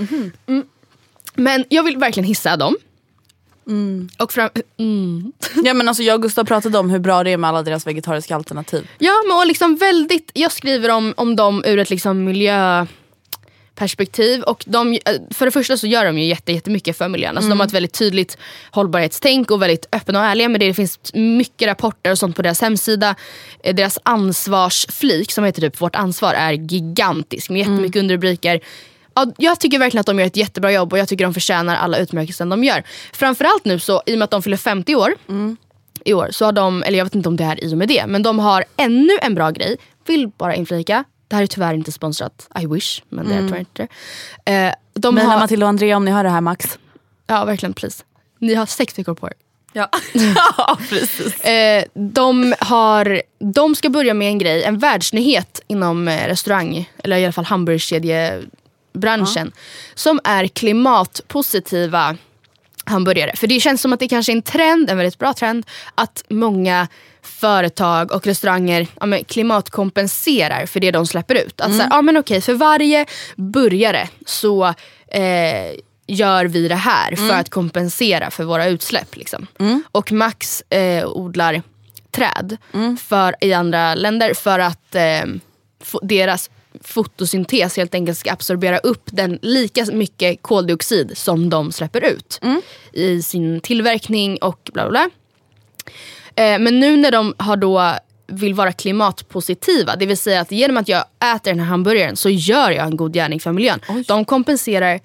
[0.47, 0.63] Mm.
[1.35, 2.75] Men jag vill verkligen hissa dem.
[4.19, 5.31] Och fram, mm.
[5.63, 7.87] Ja men alltså jag och Gustav pratade om hur bra det är med alla deras
[7.87, 8.89] vegetariska alternativ.
[8.97, 12.27] Ja, men och liksom väldigt, jag skriver om, om dem ur ett liksom
[13.77, 14.41] miljöperspektiv.
[14.43, 14.99] Och de,
[15.31, 17.37] för det första så gör de ju jätte, jättemycket för miljön.
[17.37, 18.37] Alltså De har ett väldigt tydligt
[18.71, 20.67] hållbarhetstänk och väldigt öppna och ärliga med det.
[20.67, 23.15] Det finns mycket rapporter och sånt på deras hemsida.
[23.63, 28.59] Eh, Deras ansvarsflik som heter typ Vårt ansvar är gigantisk med jättemycket underrubriker.
[29.15, 31.75] Ja, jag tycker verkligen att de gör ett jättebra jobb och jag tycker de förtjänar
[31.75, 32.83] alla utmärkelser de gör.
[33.13, 35.13] Framförallt nu så, i och med att de fyller 50 år
[36.05, 37.87] i år så har de, eller jag vet inte om det är i och med
[37.87, 39.77] det, men de har ännu en bra grej.
[40.07, 43.59] Vill bara inflika, det här är tyvärr inte sponsrat, I wish, men det är tyvärr
[43.59, 43.87] inte.
[44.45, 46.79] Eh, de Mejla har, Matilda och Andrea om ni hör det här Max.
[47.27, 48.03] ja verkligen please.
[48.39, 49.33] Ni har sex veckor på er.
[49.73, 51.41] Ja, ja precis.
[51.41, 57.17] Eh, de, har, de ska börja med en grej, en världsnyhet inom eh, restaurang, eller
[57.17, 59.51] i alla fall hamburgerkedjebranschen.
[59.95, 62.17] Som är klimatpositiva
[62.89, 63.35] hamburgare.
[63.35, 66.23] För det känns som att det kanske är en trend, en väldigt bra trend, att
[66.29, 66.87] många
[67.21, 71.61] företag och restauranger ja, klimatkompenserar för det de släpper ut.
[71.61, 74.65] Att så här, ja, men okej, för varje burgare så
[75.07, 75.73] eh,
[76.07, 79.15] gör vi det här för att kompensera för våra utsläpp.
[79.15, 79.47] Liksom.
[79.91, 81.61] Och Max eh, odlar
[82.11, 82.57] träd
[83.07, 85.25] för, i andra länder för att eh,
[86.01, 86.49] deras
[86.81, 92.39] fotosyntes helt enkelt ska absorbera upp den lika mycket koldioxid som de släpper ut
[92.93, 95.09] i sin tillverkning och bla bla bla.
[96.43, 97.93] Eh, men nu när de har då
[98.27, 101.03] vill vara klimatpositiva, det vill säga att genom att jag
[101.35, 103.79] äter den här hamburgaren så gör jag en god gärning för miljön.
[104.07, 104.99] De kompenserar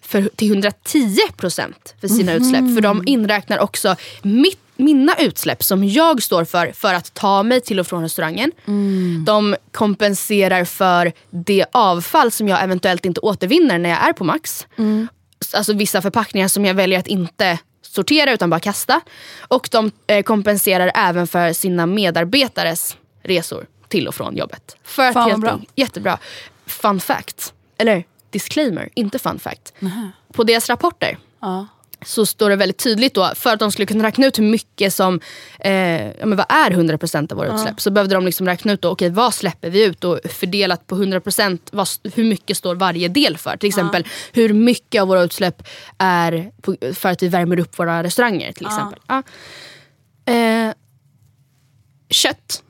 [0.00, 2.74] för, till 110% för sina utsläpp.
[2.74, 7.60] För de inräknar också mitt, mina utsläpp som jag står för, för att ta mig
[7.60, 8.52] till och från restaurangen.
[9.26, 14.66] De kompenserar för det avfall som jag eventuellt inte återvinner när jag är på Max.
[15.54, 19.00] Alltså vissa förpackningar som jag väljer att inte sortera utan bara kasta.
[19.48, 24.76] Och de eh, kompenserar även för sina medarbetares resor till och från jobbet.
[24.82, 25.60] För att Fan, vad helt bra.
[25.74, 26.18] Jättebra.
[26.66, 29.72] Fun fact, eller disclaimer, inte fun fact.
[30.32, 31.18] På deras rapporter
[32.06, 34.94] så står det väldigt tydligt då, för att de skulle kunna räkna ut hur mycket
[34.94, 35.20] som,
[35.60, 37.80] eh, ja, men vad är 100% av våra utsläpp?
[37.80, 40.96] Så behövde de liksom räkna ut då, okej, vad släpper vi ut och fördelat på
[40.96, 43.56] 100% vad, hur mycket står varje del för?
[43.56, 45.62] Till exempel hur mycket av våra utsläpp
[45.98, 49.00] är på, för att vi värmer upp våra restauranger till exempel.
[49.06, 49.22] Ja.
[50.32, 50.72] Eh,
[52.10, 52.62] kött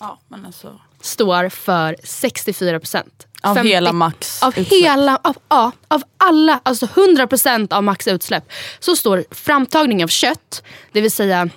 [0.00, 0.80] Ja, alltså.
[1.00, 3.26] står för 64%.
[3.44, 4.80] Av 50 hela Max Av utsläpp.
[4.82, 8.44] hela, av, ja, av alla, alltså 100% av Max utsläpp.
[8.78, 11.48] Så står framtagning av kött, det vill säga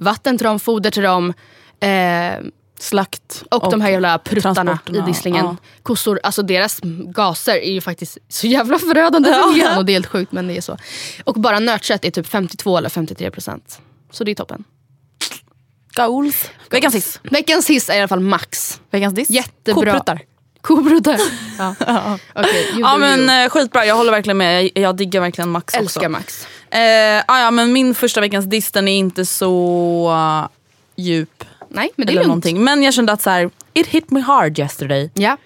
[0.00, 1.34] vatten till dem, foder till dem,
[1.80, 2.46] eh,
[2.80, 5.44] Slakt och, de här jävla pruttarna i disslingen.
[5.44, 5.56] ja.
[5.82, 6.80] Kossor, alltså deras
[7.14, 10.48] gaser är ju faktiskt så jävla förödande för miljön och det är helt sjukt men
[10.48, 10.76] det är så.
[11.24, 13.60] Och bara nötkött är typ 52 eller 53%.
[14.12, 14.64] Så det är toppen.
[15.96, 16.50] Goals.
[16.70, 17.20] Veckans hiss.
[17.22, 18.80] Veckans hiss är i alla fall Max.
[18.90, 19.30] Veckans diss.
[19.30, 19.74] Jättebra.
[19.74, 20.20] Kopruttar.
[20.60, 21.20] Kobruttar.
[21.58, 21.74] Ja.
[21.78, 22.18] You
[22.80, 22.98] Ja do you.
[22.98, 24.64] men eh, skitbra, jag håller verkligen med.
[24.64, 26.08] Jag, jag diggar verkligen Max Älskar också.
[26.10, 26.46] Max.
[26.70, 30.48] Eh, ah, ja, men min första veckans diss den är inte så uh,
[30.96, 31.44] djup.
[31.68, 32.26] Nej men det är eller lugnt.
[32.28, 32.64] någonting.
[32.64, 35.10] Men jag kände att så här, it hit me hard yesterday.
[35.14, 35.36] Ja,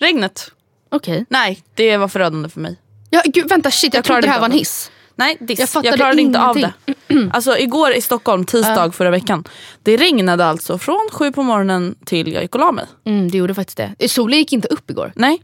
[0.00, 0.50] Regnet.
[0.90, 1.24] okej.
[1.28, 2.76] Nej, det var förödande för mig.
[3.10, 4.90] Ja, gud, vänta shit jag, Jag trodde klarade det här var en hiss.
[5.20, 5.74] Nej, diss.
[5.74, 6.94] Jag Jag, klarade inte av ingenting.
[7.06, 7.30] det.
[7.32, 9.44] Alltså igår i Stockholm, tisdag förra veckan.
[9.82, 12.86] Det regnade alltså från sju på morgonen till jag gick och la mig.
[13.04, 14.08] Mm, det gjorde faktiskt det.
[14.08, 15.12] Solen gick inte upp igår.
[15.16, 15.42] Nej.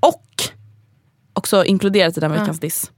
[0.00, 0.24] Och
[1.32, 2.90] också inkluderat i den veckans diss.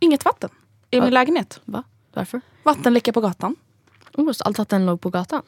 [0.00, 0.50] Inget vatten
[0.90, 1.60] i min lägenhet.
[1.64, 1.82] Va?
[2.14, 2.40] Varför?
[2.62, 3.56] Vattenläcka på gatan.
[4.16, 5.42] Oh, så allt vatten låg på gatan.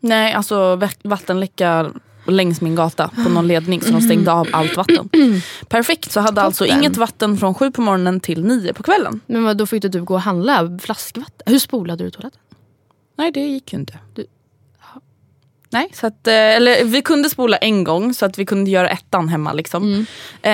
[0.00, 1.92] Nej, alltså vattenläcka
[2.26, 5.10] längs min gata på någon ledning så de stängde av allt vatten.
[5.68, 9.20] Perfekt, så hade alltså inget vatten från sju på morgonen till nio på kvällen.
[9.26, 11.52] Men vad, då fick du typ gå och handla flaskvatten.
[11.52, 12.40] Hur spolade du toaletten?
[13.16, 13.98] Nej, det gick ju inte.
[14.14, 14.26] Du...
[15.70, 18.88] Nej, så att, eh, eller, vi kunde spola en gång så att vi kunde göra
[18.88, 19.52] ettan hemma.
[19.52, 20.06] Liksom.
[20.42, 20.50] Eh,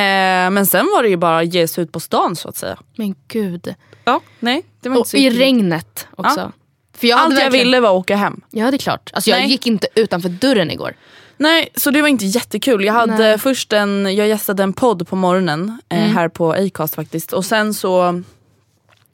[0.50, 2.78] men sen var det ju bara ge sig ut på stan så att säga.
[2.96, 3.74] Men gud.
[4.04, 6.40] Ja, nej, det var inte Och så i regnet också.
[6.40, 6.52] Ja.
[6.92, 8.40] För jag Allt jag verkligen- ville var att åka hem.
[8.50, 9.11] Ja det är klart.
[9.14, 9.48] Alltså, jag Nej.
[9.50, 10.94] gick inte utanför dörren igår.
[11.40, 12.85] Nej, så det var inte jättekul.
[12.85, 13.38] Jag hade Nej.
[13.38, 17.33] först en, jag gästade en podd på morgonen eh, här på Acast faktiskt.
[17.33, 18.22] Och sen så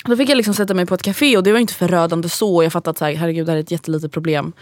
[0.04, 2.62] då fick jag liksom sätta mig på ett café och det var inte förödande så.
[2.62, 4.52] Jag fattade att så här, herregud det här är ett jättelitet problem.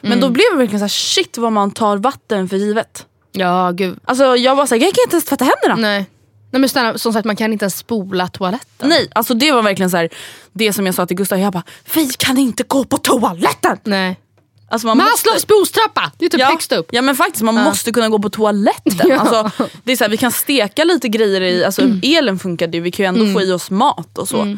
[0.00, 3.06] Men då blev det verkligen så här, shit vad man tar vatten för givet.
[3.32, 3.98] Ja gud.
[4.04, 5.88] Alltså jag var såhär, jag kan inte ens tvätta händerna.
[5.88, 6.06] Nej.
[6.50, 8.88] Nej men snälla, som sagt man kan inte ens spola toaletten.
[8.88, 10.08] Nej, alltså det var verkligen så här,
[10.52, 11.62] det som jag sa till Gustav, jag bara,
[11.94, 13.78] vi kan inte gå på toaletten!
[13.84, 14.20] Nej.
[14.68, 16.12] Alltså man Maslows behovstrappa!
[16.18, 16.88] Det är typ ja, högst upp.
[16.92, 19.08] ja men faktiskt, man måste kunna gå på toaletten.
[19.10, 19.18] Ja.
[19.20, 22.82] Alltså, det är så här, vi kan steka lite grejer i, alltså elen funkade ju,
[22.82, 23.34] vi kan ju ändå Mm.
[23.34, 24.56] få i oss mat och så.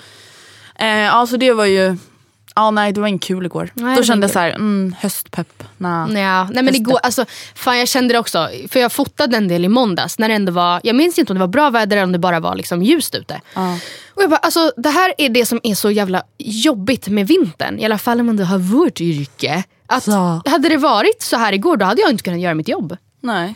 [0.78, 1.96] Eh, ja så det var ju,
[2.54, 3.70] ja nej det var inte kul igår.
[3.74, 5.62] Nej, Då kände jag så här, mm, höstpepp.
[5.76, 6.08] Nah.
[6.08, 8.48] Nej, nej men igår, alltså, fan jag kände det också.
[8.68, 11.36] För jag fotade en del i måndags när det ändå var, jag minns inte om
[11.38, 13.40] det var bra väder eller om det bara var liksom ljust ute.
[14.14, 17.78] Och jag bara, alltså, det här är det som är så jävla jobbigt med vintern.
[17.78, 19.64] I alla fall om man har vårt yrke.
[19.88, 20.42] Att, Så.
[20.46, 22.96] Hade det varit så här igår då hade jag inte kunnat göra mitt jobb.
[23.20, 23.54] Nej.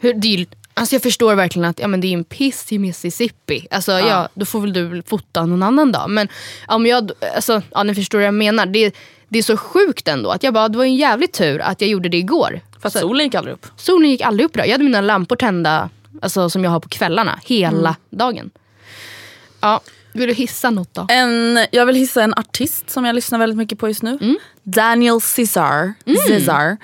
[0.00, 2.78] Hur, det är, alltså jag förstår verkligen att ja, men det är en piss i
[2.78, 3.66] Mississippi.
[3.70, 4.28] Alltså, ja.
[4.34, 6.10] då får väl du fota någon annan dag.
[6.10, 6.28] Men
[6.66, 8.66] om jag, alltså, ja, ni förstår vad jag menar.
[8.66, 8.94] Det,
[9.28, 10.30] det är så sjukt ändå.
[10.30, 12.60] Att jag bara, det var en jävlig tur att jag gjorde det igår.
[12.80, 13.66] För att Så- solen gick aldrig upp.
[13.76, 14.60] Solen gick aldrig upp då.
[14.60, 15.90] Jag hade mina lampor tända
[16.22, 18.50] alltså, som jag har på kvällarna hela dagen.
[19.60, 19.80] Ja,
[20.16, 21.06] vill du hissa något då?
[21.10, 24.18] En, jag vill hissa en artist som jag lyssnar väldigt mycket på just nu.
[24.20, 24.36] Mm.
[24.62, 25.92] Daniel Cesar.
[26.28, 26.76] Cesar.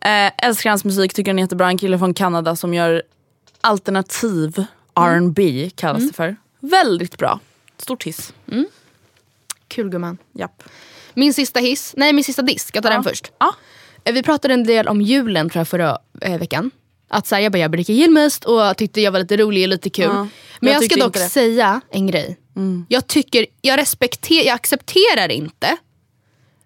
[0.00, 1.68] Eh, älskar hans musik, tycker han är jättebra.
[1.68, 3.02] En kille från Kanada som gör
[3.60, 6.08] alternativ R&B kallas Mm.
[6.08, 6.36] det för.
[6.60, 7.40] Väldigt bra.
[7.78, 8.32] Stort hiss.
[9.68, 10.18] Kul gumman.
[10.32, 10.62] Japp.
[11.14, 13.32] Min sista hiss, nej min sista disk, jag tar den först.
[13.38, 13.54] Ja.
[14.04, 16.70] Eh, Vi pratade en del om julen tror jag förra eh, veckan.
[17.08, 19.68] Att så här, jag bara, jag dricker julmust och tyckte jag var lite rolig och
[19.68, 20.04] lite kul.
[20.04, 20.26] Ja,
[20.60, 21.28] Men jag ska dock det.
[21.28, 22.38] säga en grej.
[22.88, 25.76] Jag tycker, jag respekterar, jag accepterar inte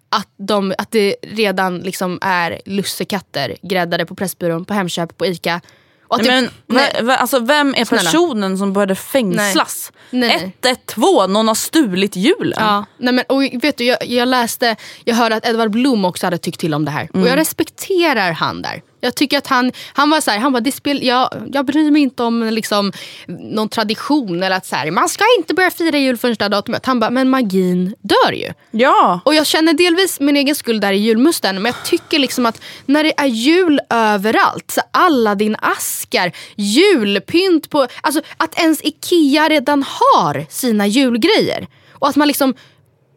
[0.09, 5.61] att, de, att det redan liksom är lussekatter gräddade på Pressbyrån, på Hemköp, på ICA.
[6.07, 8.03] Och att Men nej, va, alltså, vem är Snälla.
[8.03, 9.91] personen som började fängslas?
[10.09, 10.29] Nej.
[10.29, 10.71] Nej, nej.
[10.75, 12.57] 112, någon har stulit julen.
[12.59, 16.25] Ja, nej men, och vet du, jag, jag läste, jag hörde att Edvard Blom också
[16.27, 17.09] hade tyckt till om det här.
[17.13, 18.81] Och jag respekterar han där.
[19.03, 21.91] Jag tycker att han, han var så här, han bara, det spel, jag, jag bryr
[21.91, 22.91] mig inte om liksom,
[23.27, 26.49] någon tradition eller att så här, man ska inte börja fira jul förrän det här
[26.49, 26.85] datumet.
[26.85, 28.53] Han bara, men magin dör ju.
[28.71, 29.21] Ja.
[29.25, 31.55] Och jag känner delvis min egen skuld där i julmusten.
[31.55, 37.69] Men jag tycker liksom att när det är jul överallt, så alla din askar, julpynt
[37.69, 37.87] på...
[38.01, 41.67] Alltså att ens Ikea redan har sina julgrejer.
[41.91, 42.53] Och att man liksom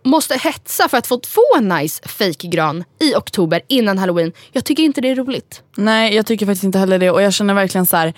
[0.08, 4.32] måste hetsa för att få, få en nice fake-gran i oktober innan halloween.
[4.52, 5.62] Jag tycker inte det är roligt.
[5.76, 8.14] Nej jag tycker faktiskt inte heller det och jag känner verkligen så här.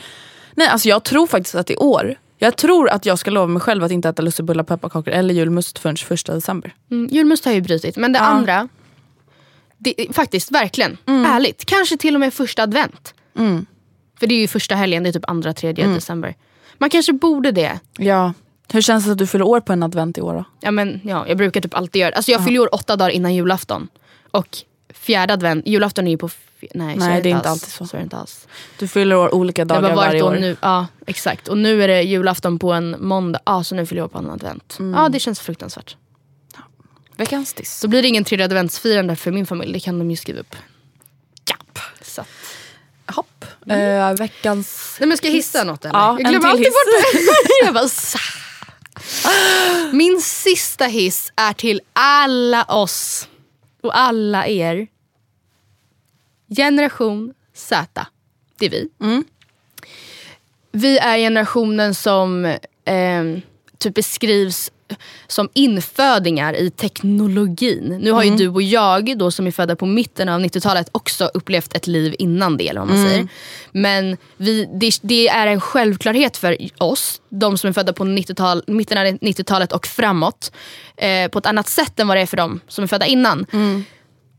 [0.55, 3.61] Nej alltså jag tror faktiskt att i år, jag tror att jag ska lova mig
[3.61, 6.75] själv att inte äta lussebullar, pepparkakor eller julmust förrän första december.
[6.91, 7.97] Mm, julmust har jag ju brutit.
[7.97, 8.69] Men det andra,
[9.79, 11.65] det, faktiskt verkligen, ärligt.
[11.65, 13.15] Kanske till och med första advent.
[14.21, 16.35] För det är ju första helgen, det är typ andra, tredje december.
[16.79, 17.79] Man kanske borde det.
[17.97, 18.33] Ja.
[18.73, 20.45] Hur känns det att du fyller år på en advent i år då?
[20.61, 22.17] Ja, men, ja, jag brukar typ alltid göra det.
[22.17, 23.89] Alltså, jag fyller år åtta dagar innan julafton.
[24.31, 24.59] Och
[24.95, 26.31] fjärde advent, julafton är ju på...
[26.75, 27.63] Nej, Nej, det är inte alls.
[27.63, 27.87] alltid så.
[27.87, 28.49] så är det inte alls.
[28.79, 30.35] Du fyller år olika Det har dagar bara varje år.
[30.35, 30.57] nu.
[30.61, 31.49] Ja, exakt.
[31.49, 33.41] Och nu är det julafton på en måndag.
[33.45, 34.77] Ja, så nu fyller jag år på en advent.
[34.95, 35.97] Ja, det känns fruktansvärt.
[37.17, 37.79] Veckans diss.
[37.79, 39.73] Så blir det ingen tredje adventsfirande för min familj.
[39.73, 40.57] Det kan de ju skriva upp.
[41.51, 41.79] Japp.
[42.03, 42.21] Så.
[42.21, 42.29] att-
[43.15, 43.45] Hopp.
[43.67, 44.97] Eh, veckans...
[45.01, 45.99] Nej men ska jag hissa något eller?
[45.99, 46.75] Ja, jag glömmer alltid hiss.
[46.75, 47.13] bort
[47.61, 47.65] det.
[47.65, 47.89] jag bara.
[49.93, 53.29] Min sista hiss är till alla oss
[53.83, 54.87] och alla er.
[56.57, 58.07] Generation Z.
[58.59, 58.89] Det är vi.
[60.73, 62.45] Vi är generationen som
[62.85, 63.25] eh,
[63.79, 64.73] typ beskrivs
[65.27, 67.99] som infödingar i teknologin.
[68.03, 71.31] Nu har ju du och jag då som är födda på mitten av 90-talet också
[71.35, 72.69] upplevt ett liv innan det.
[72.69, 73.29] Eller vad man säger.
[73.73, 78.63] Men vi, det, det är en självklarhet för oss, de som är födda på 90-tal,
[78.67, 80.53] mitten av 90-talet och framåt.
[80.97, 83.47] Eh, på ett annat sätt än vad det är för de som är födda innan.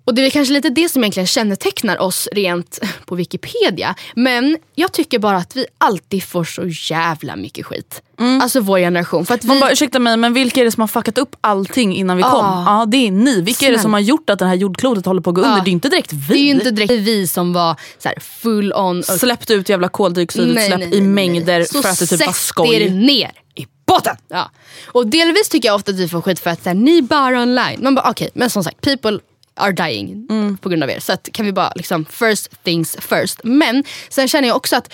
[0.10, 3.96] Och det är kanske lite det som egentligen kännetecknar oss rent på Wikipedia.
[4.16, 8.02] Men jag tycker bara att vi alltid får så jävla mycket skit.
[8.42, 9.26] Alltså vår generation.
[9.26, 11.36] För att Man vi, bara, ursäkta mig, men vilka är det som har fuckat upp
[11.42, 12.30] allting innan vi Ah.
[12.32, 12.64] kom?
[12.66, 13.42] Ja, det är ni.
[13.42, 15.62] Vilka är det som har gjort att det här jordklotet håller på att gå under?
[15.64, 16.34] Det är inte direkt vi.
[16.34, 19.00] det är ju inte direkt vi som var så här full on.
[19.00, 22.74] och- Släppte ut jävla koldioxidutsläpp i mängder Så för att det typ var skoj.
[22.76, 24.16] er ner i botten.
[24.28, 24.52] Ja.
[24.88, 27.42] Och delvis tycker jag ofta att vi får skit för att så här, ni bara
[27.42, 27.80] online.
[27.84, 29.20] Man bara okej, men som sagt people
[29.60, 30.58] are dying Mm.
[30.58, 31.00] på grund av er.
[31.00, 33.40] Så att, kan vi bara liksom first things first.
[33.44, 34.94] Men sen känner jag också att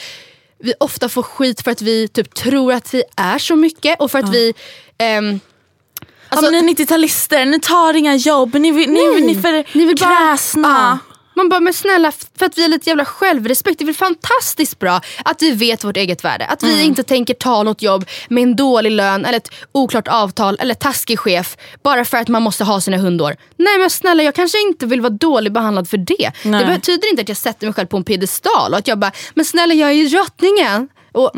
[0.60, 4.12] vi ofta får skit för att vi typ tror att vi är så mycket och
[4.12, 4.54] för att vi
[4.98, 5.40] ehm,
[6.30, 9.22] Alltså, ni är 90-talister, ni tar inga jobb, ni, ni, Nej.
[9.22, 11.00] ni är för Ni vill bara- kräsna.
[11.36, 13.80] Man bara, men snälla, för att vi har lite jävla självrespekt.
[13.80, 16.46] Det är väl fantastiskt bra att vi vet vårt eget värde.
[16.46, 16.86] Att vi Mm.
[16.86, 21.20] inte tänker ta något jobb med en dålig lön eller ett oklart avtal eller taskig
[21.20, 23.36] chef bara för att man måste ha sina hundår.
[23.58, 26.32] Nej men snälla, jag kanske inte vill vara dåligt behandlad för det.
[26.44, 26.66] Nej.
[26.66, 29.12] Det betyder inte att jag sätter mig själv på en piedestal och att jag bara,
[29.34, 30.88] men snälla jag är ju drottningen.
[31.16, 31.32] Och,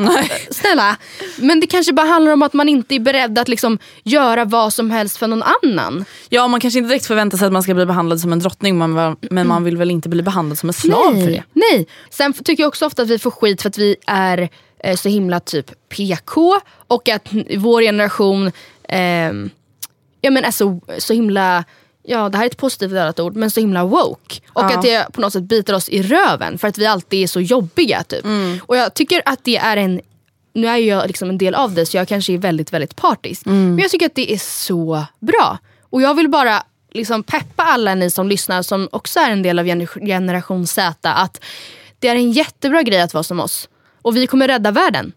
[0.49, 0.97] snälla,
[1.37, 4.73] men det kanske bara handlar om att man inte är beredd att liksom göra vad
[4.73, 6.05] som helst för någon annan.
[6.29, 8.77] Ja, man kanske inte direkt förväntar sig att man ska bli behandlad som en drottning
[8.77, 11.43] men, men man vill väl inte bli behandlad som en slav nej, för det.
[11.53, 11.87] Nej.
[12.09, 14.49] Sen tycker jag också ofta att vi får skit för att vi är
[14.83, 18.51] eh, så himla typ PK och att vår generation
[18.89, 19.49] ehm,
[20.21, 21.63] ja, men är så, så himla
[22.09, 24.35] Ja, det här är ett positivt laddat ord, men så himla woke.
[24.53, 24.75] Och Ja.
[24.75, 27.41] att det på något sätt biter oss i röven för att vi alltid är så
[27.41, 28.03] jobbiga.
[28.03, 28.25] Typ.
[28.65, 30.01] Och jag tycker att det är en
[30.53, 33.45] nu är jag liksom en del av det så jag kanske är väldigt väldigt partisk.
[33.45, 35.57] Men jag tycker att det är så bra.
[35.89, 39.59] Och jag vill bara liksom peppa alla ni som lyssnar som också är en del
[39.59, 41.43] av gener- generation Z att
[41.99, 43.69] det är en jättebra grej att vara som oss.
[44.01, 45.11] Och vi kommer rädda världen.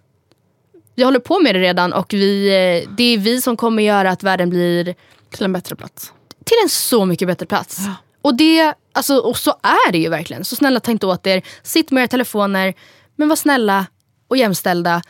[0.95, 4.11] Vi håller på med det redan och vi, eh, det är vi som kommer göra
[4.11, 4.95] att världen blir
[5.31, 6.13] Till en bättre plats.
[6.51, 7.79] Till en så mycket bättre plats.
[8.23, 10.45] Och, det, alltså, och så är det ju verkligen.
[10.45, 11.43] Så snälla ta inte åt er.
[11.63, 12.75] Sitt med era telefoner.
[13.17, 13.87] Men var snälla
[14.29, 15.03] och jämställda.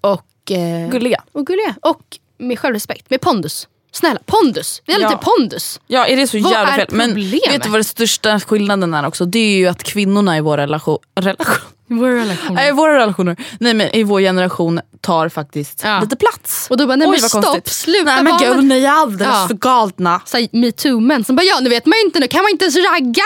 [0.00, 1.24] Och, eh, Gulliga.
[1.32, 1.74] och gulliga.
[1.82, 3.10] Och med självrespekt.
[3.10, 3.68] Med pondus.
[3.94, 4.82] Snälla, pondus.
[4.86, 5.08] Vi har Ja.
[5.10, 5.80] lite pondus.
[5.86, 6.86] Ja, är det så Vad jävla fel?
[6.90, 9.24] Men vet du vad den största skillnaden är också?
[9.24, 11.54] Det är ju att kvinnorna i vår relation, relation
[11.86, 12.54] Vår relation.
[12.54, 16.00] nej, i våra relationer, nej men i vår generation tar faktiskt Ja.
[16.00, 16.66] lite plats.
[16.70, 17.68] Och då bara, nej men Oj, stopp, konstigt.
[17.68, 20.20] sluta Nej men gud, ni är alldeles för galna.
[20.52, 23.22] metoo-män som bara, ja nu vet man inte, nu kan man inte ens ragga.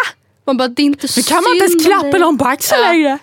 [0.47, 2.89] Man bara, det är inte Nu kan man inte ens klappa någon på axeln Ja.
[2.93, 3.19] längre.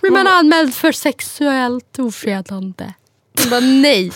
[0.00, 2.92] Blir man anmäld för sexuellt ofredande?
[3.40, 4.12] Jag bara, nej.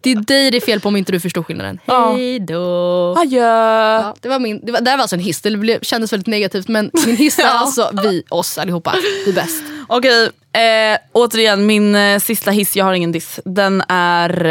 [0.00, 1.78] Det är dig det är fel på om inte du förstår skillnaden.
[1.86, 2.12] Ja.
[2.12, 3.14] Hej då.
[3.18, 3.40] Adjö.
[3.40, 6.12] Ja, det, var min, det, var, det här var alltså en hiss, det blev, kändes
[6.12, 8.94] väldigt negativt men min hiss är alltså vi, oss allihopa.
[9.24, 9.62] Vi är bäst.
[9.88, 13.40] Okej, eh, återigen min eh, sista hiss, jag har ingen diss.
[13.44, 14.44] Den är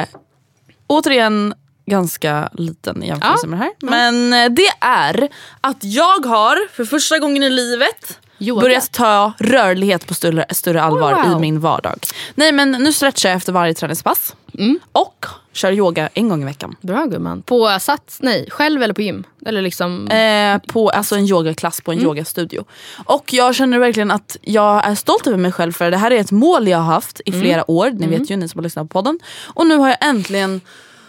[0.00, 0.06] eh,
[0.86, 1.54] återigen
[1.86, 3.48] ganska liten i jämförelse Ja.
[3.48, 3.72] med det här.
[4.06, 5.28] Men eh, det är
[5.60, 8.60] att jag har för första gången i livet Yoga.
[8.60, 11.36] börjat ta rörlighet på större, större allvar Oh, wow.
[11.38, 11.98] i min vardag.
[12.34, 14.36] Nej men nu stretchar jag efter varje träningspass.
[14.58, 14.78] Mm.
[14.92, 16.76] Och kör yoga en gång i veckan.
[16.80, 17.42] Bra gumman.
[17.42, 19.24] På sats, nej, själv eller på gym?
[19.46, 20.08] Eller liksom...
[20.08, 22.06] Eh, på alltså en yogaklass på en Mm.
[22.08, 22.64] yogastudio.
[23.04, 26.16] Och jag känner verkligen att jag är stolt över mig själv för det här är
[26.20, 27.40] ett mål jag har haft i Mm.
[27.40, 27.90] flera år.
[27.90, 29.18] Ni vet ju ni som har lyssnat på podden.
[29.44, 30.60] Och nu har jag äntligen,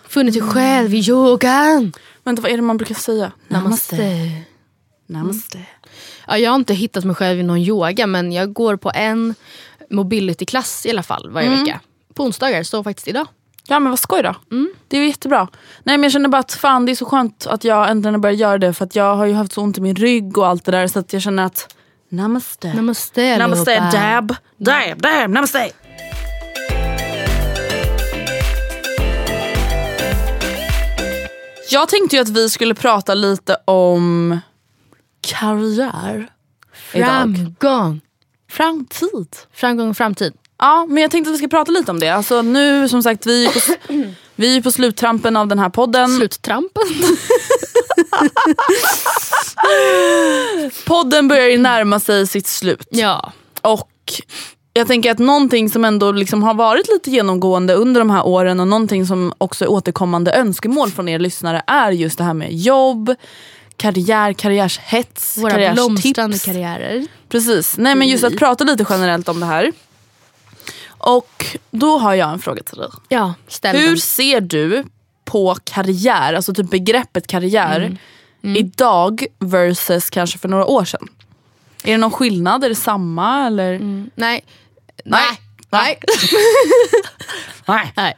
[0.08, 1.94] Funnit dig själv i yogan.
[2.24, 3.32] vänta vad är det man brukar säga?
[3.48, 4.30] Namaste.
[5.08, 5.60] Namaste.
[6.28, 9.36] Ja, jag har inte hittat mig själv i någon yoga men jag går på en
[9.90, 11.80] mobility-klass i alla fall varje vecka.
[12.14, 13.28] På onsdagar, så faktiskt idag.
[13.68, 14.36] Ja men vad skoj då.
[14.52, 14.74] Mm.
[14.88, 15.48] Det är ju jättebra.
[15.84, 18.20] Nej men jag känner bara att fan det är så skönt att jag äntligen har
[18.20, 20.48] börjat göra det för att jag har ju haft så ont i min rygg och
[20.48, 21.76] allt det där så att jag känner att
[22.10, 22.74] Namaste.
[22.74, 23.98] Namaste Namaste allihopa.
[23.98, 24.36] dab.
[24.58, 25.72] Dab, dab, namaste.
[31.70, 34.40] Jag tänkte ju att vi skulle prata lite om
[35.24, 36.28] karriär.
[36.94, 37.10] Idag.
[37.60, 38.02] Framgång.
[38.52, 39.36] Framtid.
[39.54, 40.34] Framgång och framtid.
[40.60, 42.10] Ja, men jag tänkte att vi ska prata lite om det.
[42.10, 43.60] Alltså nu som sagt, vi är på,
[44.36, 46.18] vi är på sluttrampen av den här podden.
[46.18, 46.84] Sluttrampen.
[50.86, 52.88] Podden börjar ju närma sig sitt slut.
[52.90, 53.32] ja.
[53.62, 53.90] Och
[54.74, 58.60] jag tänker att någonting som ändå liksom har varit lite genomgående under de här åren
[58.60, 62.54] och någonting som också är återkommande önskemål från er lyssnare är just det här med
[62.54, 63.16] jobb,
[63.78, 67.08] karriär, karriärshets, Våra blomstrande karriärer.
[67.30, 67.78] Precis.
[67.78, 69.72] Nej men just att prata lite generellt om det här.
[70.88, 72.88] Och då har jag en fråga till dig.
[73.10, 73.98] Ja, ställ Hur den.
[73.98, 74.84] ser du
[75.26, 77.98] på karriär, alltså typ begreppet karriär
[78.44, 78.56] Mm.
[78.58, 81.08] idag versus kanske för några år sedan?
[81.84, 82.64] Är det någon skillnad?
[82.64, 83.48] Är det samma?
[83.48, 83.80] Eller?
[83.80, 84.10] Nej.
[84.16, 84.44] Nej.
[85.06, 85.40] Nej.
[87.68, 87.94] Nej.
[87.96, 88.18] Nej.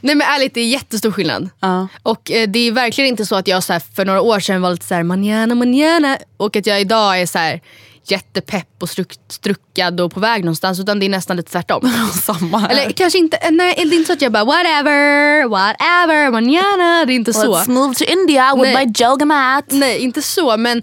[0.00, 1.48] Nej men ärligt, det är jättestor skillnad.
[1.60, 1.88] Ja.
[2.02, 4.62] Och eh, det är verkligen inte så att jag så här, för några år sedan
[4.62, 7.60] var lite så här manana manana och att jag idag är så här
[8.04, 11.92] jättepepp och struck, struckad och på väg någonstans utan det är nästan lite tvärtom.
[12.22, 12.70] Samma här.
[12.70, 17.04] Eller kanske inte, eh, nej det är inte så att jag bara whatever, whatever, manana.
[17.04, 17.54] Det är inte så.
[17.54, 18.86] Let's move to India with Nej.
[18.86, 19.64] my yoga mat.
[19.68, 20.56] Nej, inte så.
[20.56, 20.82] Men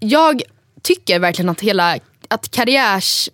[0.00, 0.42] jag
[0.82, 1.98] tycker verkligen att hela
[2.28, 3.28] att karriärs...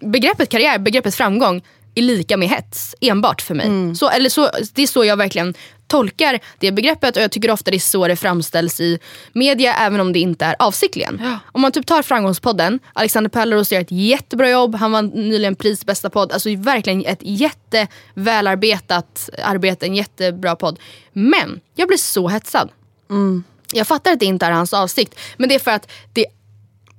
[0.00, 1.62] Begreppet karriär, begreppet framgång
[1.94, 2.94] är lika med hets.
[3.00, 3.96] Enbart för mig.
[3.96, 5.54] Så, eller så, det är så jag verkligen
[5.86, 8.98] tolkar det begreppet och jag tycker ofta det är så det framställs i
[9.32, 11.22] media även om det inte är avsiktligen.
[11.52, 15.86] Om man typ tar Framgångspodden, Alexander Pärleros gör ett jättebra jobb, han vann nyligen pris
[15.86, 16.32] bästa podd.
[16.32, 20.78] Alltså verkligen ett jättevälarbetat arbete, en jättebra podd.
[21.12, 22.70] Men jag blir så hetsad.
[23.72, 25.20] Jag fattar att det inte är hans avsikt.
[25.36, 26.26] Men det är för att det,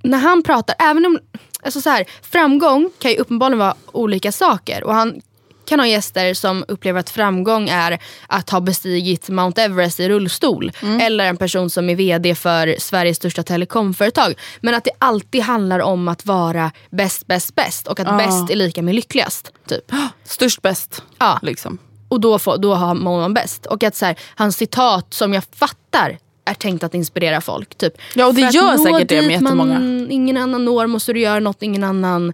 [0.01, 1.19] när han pratar, även om
[1.65, 4.83] alltså så här, framgång kan ju uppenbarligen vara olika saker.
[4.83, 5.21] Och han
[5.65, 10.71] kan ha gäster som upplever att framgång är att ha bestigit Mount Everest i rullstol.
[11.01, 14.33] Eller en person som är vd för Sveriges största telekomföretag.
[14.61, 17.87] Men att det alltid handlar om att vara bäst, bäst, bäst.
[17.87, 19.51] Och att bäst är lika med lyckligast.
[19.67, 19.91] Typ.
[20.23, 21.03] Störst bäst.
[21.17, 21.39] Ja.
[21.41, 21.77] Liksom.
[22.09, 23.65] Och då, får, då har man bäst.
[23.65, 27.75] Och att så här, hans citat som jag fattar är tänkt att inspirera folk.
[27.77, 27.93] Typ.
[28.15, 30.07] Ja, och det För gör säkert det med dit man jättemånga.
[30.09, 32.33] ingen annan når måste du göra något ingen annan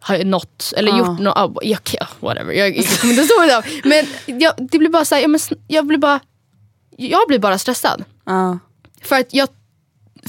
[0.00, 0.98] har nått eller Ja.
[0.98, 1.36] gjort något.
[1.36, 3.64] Ah, jag, ja, whatever, jag, jag kommer inte stå idag.
[3.84, 4.06] Men
[4.40, 6.20] jag, det blir bara så här, ja, men, sn- jag blir bara
[6.96, 8.04] jag blir bara stressad.
[8.24, 8.58] Ja.
[9.02, 9.48] För att jag,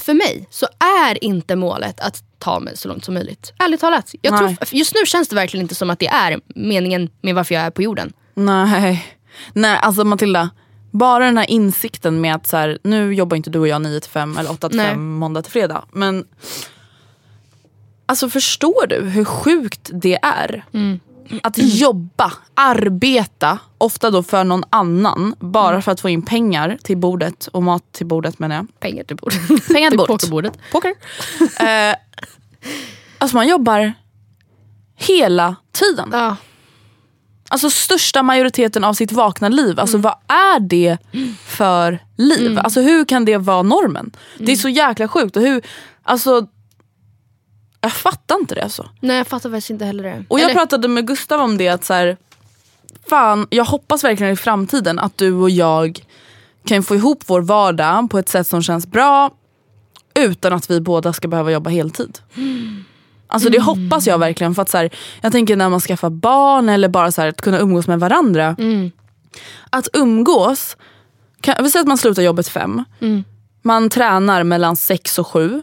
[0.00, 0.66] för mig så
[1.00, 3.52] är inte målet att ta mig så långt som möjligt.
[3.58, 4.14] Ärligt talat.
[4.22, 7.54] Jag tror, just nu känns det verkligen inte som att det är meningen med varför
[7.54, 8.12] jag är på jorden.
[8.34, 9.06] Nej.
[9.52, 10.50] Nej, alltså Matilda.
[10.98, 14.00] Bara den här insikten med att så här, nu jobbar inte du och jag 9
[14.00, 14.90] till 5 eller 8 till Nej.
[14.90, 15.84] 5 måndag till fredag.
[15.92, 16.24] Men
[18.06, 20.64] alltså förstår du hur sjukt det är?
[21.42, 26.96] Att jobba, arbeta, ofta då för någon annan bara för att få in pengar till
[26.96, 28.66] bordet och mat till bordet menar jag.
[28.80, 29.68] Pengar till bordet.
[29.72, 30.12] Pengar till bordet.
[30.12, 30.58] pokerbordet.
[30.72, 30.94] Poker.
[31.60, 31.96] eh,
[33.18, 33.92] alltså man jobbar
[34.96, 36.08] hela tiden.
[36.12, 36.36] Ja.
[37.48, 39.80] Alltså största majoriteten av sitt vakna liv.
[39.80, 40.98] Alltså vad är det
[41.46, 42.58] för liv?
[42.58, 44.10] Alltså hur kan det vara normen?
[44.38, 45.36] Det är så jäkla sjukt.
[45.36, 45.62] Och hur,
[46.02, 46.46] alltså,
[47.80, 48.88] jag fattar inte det alltså.
[49.00, 50.24] Nej jag fattar faktiskt inte heller det.
[50.28, 52.16] Och jag Eller- pratade med Gustav om det att så här,
[53.08, 56.00] fan, jag hoppas verkligen i framtiden att du och jag
[56.64, 59.30] kan få ihop vår vardag på ett sätt som känns bra
[60.14, 62.18] utan att vi båda ska behöva jobba heltid.
[63.28, 64.54] Alltså det hoppas jag verkligen.
[64.54, 67.40] För att så här, jag tänker när man skaffar barn eller bara så här, att
[67.40, 68.56] kunna umgås med varandra.
[69.70, 70.76] Att umgås,
[71.40, 72.84] kan, vi säger att man slutar jobbet fem.
[73.62, 75.62] Man tränar mellan sex och sju.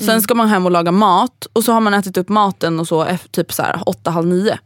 [0.00, 2.88] Sen ska man hem och laga mat och så har man ätit upp maten och
[2.88, 4.58] så typ så här, åtta, halv nio.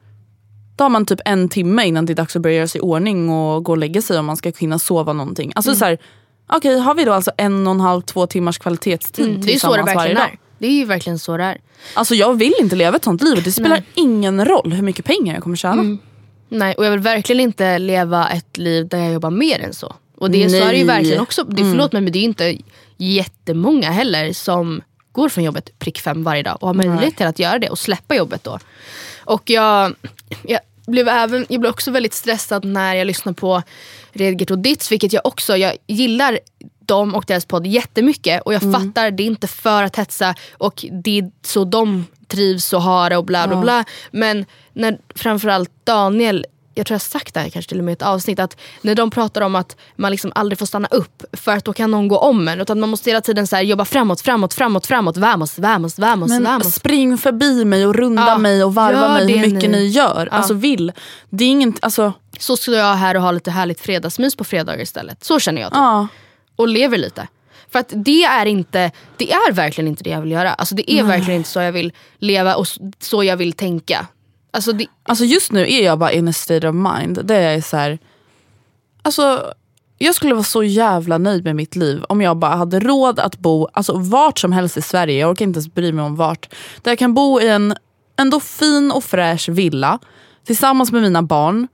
[0.76, 2.82] Då har man typ en timme innan det är dags att börja göra sig i
[2.82, 5.52] ordning och gå och lägga sig om man ska hinna sova någonting.
[5.56, 5.98] Alltså så här,
[6.46, 9.58] Okej, har vi då alltså en och en halv, två timmars kvalitetstid Mm, det är
[9.58, 10.38] så det verkligen är.
[10.58, 11.60] Det är ju verkligen så det är.
[11.94, 13.42] Alltså jag vill inte leva ett sånt liv.
[13.44, 15.80] Det spelar ingen roll hur mycket pengar jag kommer tjäna.
[15.80, 15.98] Mm.
[16.48, 19.94] Nej, och jag vill verkligen inte leva ett liv där jag jobbar mer än så.
[20.16, 20.96] Och det, så är det ju Nej.
[20.96, 21.44] verkligen också.
[21.44, 22.58] Det, förlåt mig men det är inte
[22.96, 24.82] jättemånga heller som
[25.12, 27.78] går från jobbet prick fem varje dag och har möjlighet till att göra det och
[27.78, 28.58] släppa jobbet då.
[29.24, 29.94] Och jag,
[30.42, 33.62] jag, blev även, jag blev också väldigt stressad när jag lyssnade på
[34.12, 36.38] Redgert och Ditz vilket jag också, jag gillar
[36.86, 40.84] dem och deras podd jättemycket och jag fattar det är inte för att hetsa och
[41.04, 43.84] det är så de trivs och har det och bla bla bla.
[44.10, 47.94] Men när framförallt Daniel jag tror jag sagt det här kanske till och med i
[47.94, 51.56] ett avsnitt, att när de pratar om att man liksom aldrig får stanna upp för
[51.56, 52.60] att då kan någon gå om en.
[52.60, 56.44] Utan man måste hela tiden så jobba framåt, framåt, framåt, framåt, vamos, vamos, vamos, Men
[56.44, 56.74] vamos.
[56.74, 59.76] spring förbi mig och runda Ja, mig och varva mig hur mycket ni.
[59.76, 60.28] ni gör.
[60.30, 60.36] Ja.
[60.36, 60.92] Alltså vill.
[61.30, 64.82] Det är ingen, alltså, Så ska jag här och ha lite härligt fredagsmys på fredagar
[64.82, 65.24] istället.
[65.24, 65.70] Så känner jag.
[65.70, 65.76] Typ.
[65.76, 66.08] ja.
[66.56, 67.28] Och lever lite.
[67.68, 70.54] För att det är inte, det är verkligen inte det jag vill göra.
[70.54, 72.66] Alltså det är verkligen inte så jag vill leva och
[72.98, 74.06] så jag vill tänka.
[74.50, 77.20] Alltså det, alltså just nu är jag bara in a state of mind.
[77.24, 77.98] Det är så här,
[79.02, 79.52] alltså,
[79.98, 83.38] jag skulle vara så jävla nöjd med mitt liv om jag bara hade råd att
[83.38, 85.18] bo alltså, vart som helst i Sverige.
[85.18, 86.54] Jag orkar inte ens bry mig om vart.
[86.82, 87.74] Där jag kan bo i en
[88.16, 89.98] ändå fin och fräsch villa
[90.46, 91.68] tillsammans med mina barn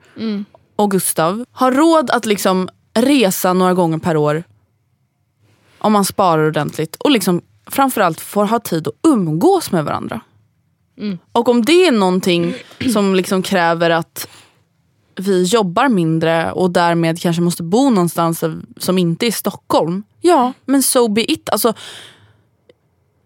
[0.76, 1.44] och Gustav.
[1.52, 4.44] Ha råd att liksom resa några gånger per år
[5.80, 10.20] om man sparar ordentligt och liksom framförallt får ha tid att umgås med varandra.
[11.32, 12.54] Och om det är någonting
[12.92, 14.28] som liksom kräver att
[15.16, 18.44] vi jobbar mindre och därmed kanske måste bo någonstans
[18.76, 20.02] som inte är Stockholm.
[20.20, 21.50] Ja, men so be it.
[21.50, 21.74] Alltså,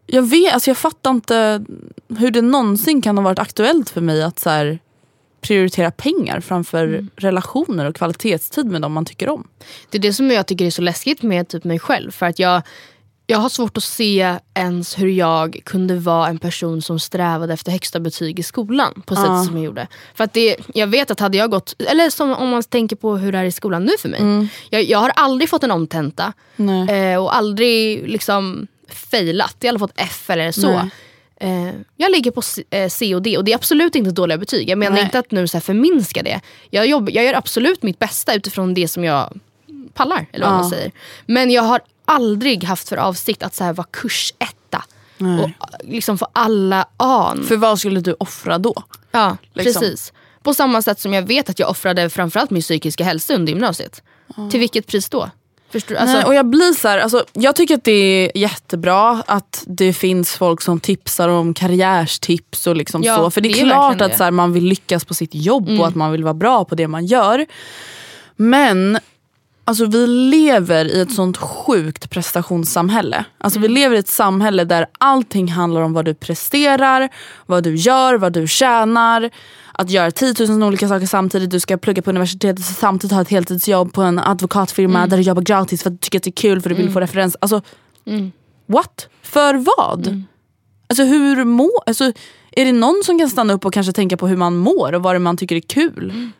[0.06, 1.64] jag, vet, alltså jag fattar inte
[2.08, 4.78] hur det någonsin kan ha varit aktuellt för mig att så här,
[5.44, 9.48] prioritera pengar framför relationer och kvalitetstid med dem man tycker om.
[9.90, 12.10] Det är det som jag tycker är så läskigt med typ mig själv.
[12.10, 12.62] För att jag,
[13.26, 17.72] jag har svårt att se ens hur jag kunde vara en person som strävade efter
[17.72, 19.02] högsta betyg i skolan.
[19.06, 19.86] På sättet som jag gjorde.
[20.14, 23.16] För att det, jag vet att hade jag gått, eller som om man tänker på
[23.16, 24.48] hur det är i skolan nu för mig.
[24.70, 26.32] Jag, jag har aldrig fått en omtenta.
[26.88, 29.56] Eh, och aldrig liksom failat.
[29.60, 30.70] Jag har aldrig fått F eller så.
[30.70, 30.90] Nej.
[31.40, 34.38] Eh, jag ligger på C, eh, C och D och det är absolut inte dåliga
[34.38, 34.68] betyg.
[34.70, 35.04] Jag menar Nej.
[35.04, 36.40] inte att nu så här förminska det.
[36.70, 39.40] Jag, jobb, jag gör absolut mitt bästa utifrån det som jag
[39.94, 40.26] pallar.
[40.32, 40.58] Eller vad Ja.
[40.60, 40.92] man säger.
[41.26, 44.84] Men jag har aldrig haft för avsikt att så här vara kursetta.
[45.42, 45.50] Och
[45.84, 47.44] liksom få alla an.
[47.48, 48.74] För vad skulle du offra då?
[49.10, 49.80] Ja, liksom.
[49.82, 50.12] precis.
[50.42, 54.02] På samma sätt som jag vet att jag offrade framförallt min psykiska hälsa under gymnasiet.
[54.50, 55.30] Till vilket pris då?
[55.74, 55.94] Förstår?
[55.94, 59.64] Alltså, Nej, och jag blir så här, alltså, jag tycker att det är jättebra att
[59.66, 63.30] det finns folk som tipsar om karriärstips och liksom Ja, så.
[63.30, 65.68] För det är, det är klart att så här, man vill lyckas på sitt jobb
[65.80, 67.46] och att man vill vara bra på det man gör.
[68.36, 68.98] Men
[69.64, 73.24] alltså, vi lever i ett sånt sjukt prestationssamhälle.
[73.38, 77.08] Alltså, Vi lever i ett samhälle där allting handlar om vad du presterar,
[77.46, 79.30] vad du gör, vad du tjänar.
[79.78, 81.50] Att göra 10 000 olika saker samtidigt.
[81.50, 85.42] Du ska plugga på universitetet samtidigt ha ett heltidsjobb på en advokatfirma där du jobbar
[85.42, 87.36] gratis för att du tycker att det är kul för att du vill få referens.
[87.40, 87.60] Alltså,
[88.66, 89.08] what?
[89.22, 90.22] För vad?
[90.86, 92.04] Alltså hur må, alltså,
[92.50, 95.02] är det någon som kan stanna upp och kanske tänka på hur man mår och
[95.02, 96.30] vad det man tycker är kul?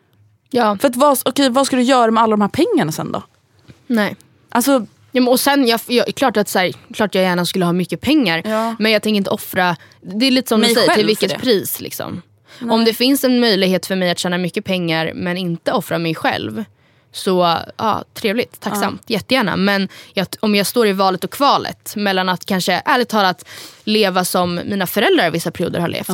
[0.51, 3.13] ja, För att vad, okej, vad ska du göra med alla de här pengarna sen
[3.13, 3.23] då?
[3.87, 4.17] nej.
[4.49, 7.73] Alltså, Ja, och sen, jag, jag, klart, att, så här, klart jag gärna skulle ha
[7.73, 8.77] mycket pengar Ja.
[8.79, 11.39] men jag tänker inte offra, det är lite som Mig du säger, till vilket det.
[11.39, 11.81] pris.
[11.81, 12.23] Liksom.
[12.61, 16.15] Om det finns en möjlighet för mig att tjäna mycket pengar men inte offra mig
[16.15, 16.65] själv
[17.13, 19.57] så ja, trevligt, tacksamt, jättegärna.
[19.57, 23.45] Men jag, om jag står i valet och kvalet mellan att kanske ärligt talat
[23.85, 26.09] leva som mina föräldrar vissa perioder har levt.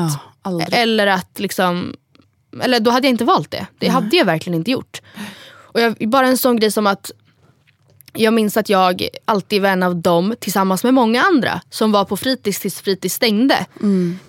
[0.45, 1.95] Ja, eller att liksom,
[2.63, 3.67] eller då hade jag inte valt det.
[3.79, 5.03] Det hade jag verkligen inte gjort.
[5.73, 7.11] Och jag, bara en sån grej som att
[8.13, 12.05] jag minns att jag alltid var en av dem tillsammans med många andra som var
[12.05, 13.67] på fritids tills fritids stängde.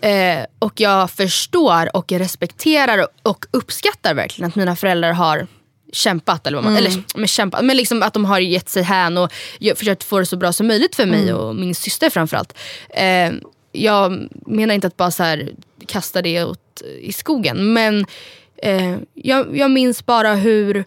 [0.01, 5.47] Eh, och jag förstår och respekterar och, uppskattar verkligen att mina föräldrar har
[5.93, 6.47] kämpat.
[6.47, 9.32] Eller, vad man, eller men kämpat, men liksom att de har gett sig hän och
[9.75, 12.57] försökt få det så bra som möjligt för mig och min syster framförallt.
[12.89, 13.32] Eh,
[13.71, 15.51] jag menar inte att bara så här,
[15.88, 18.05] kasta det åt, i skogen men
[18.57, 20.86] eh, jag, jag minns bara hur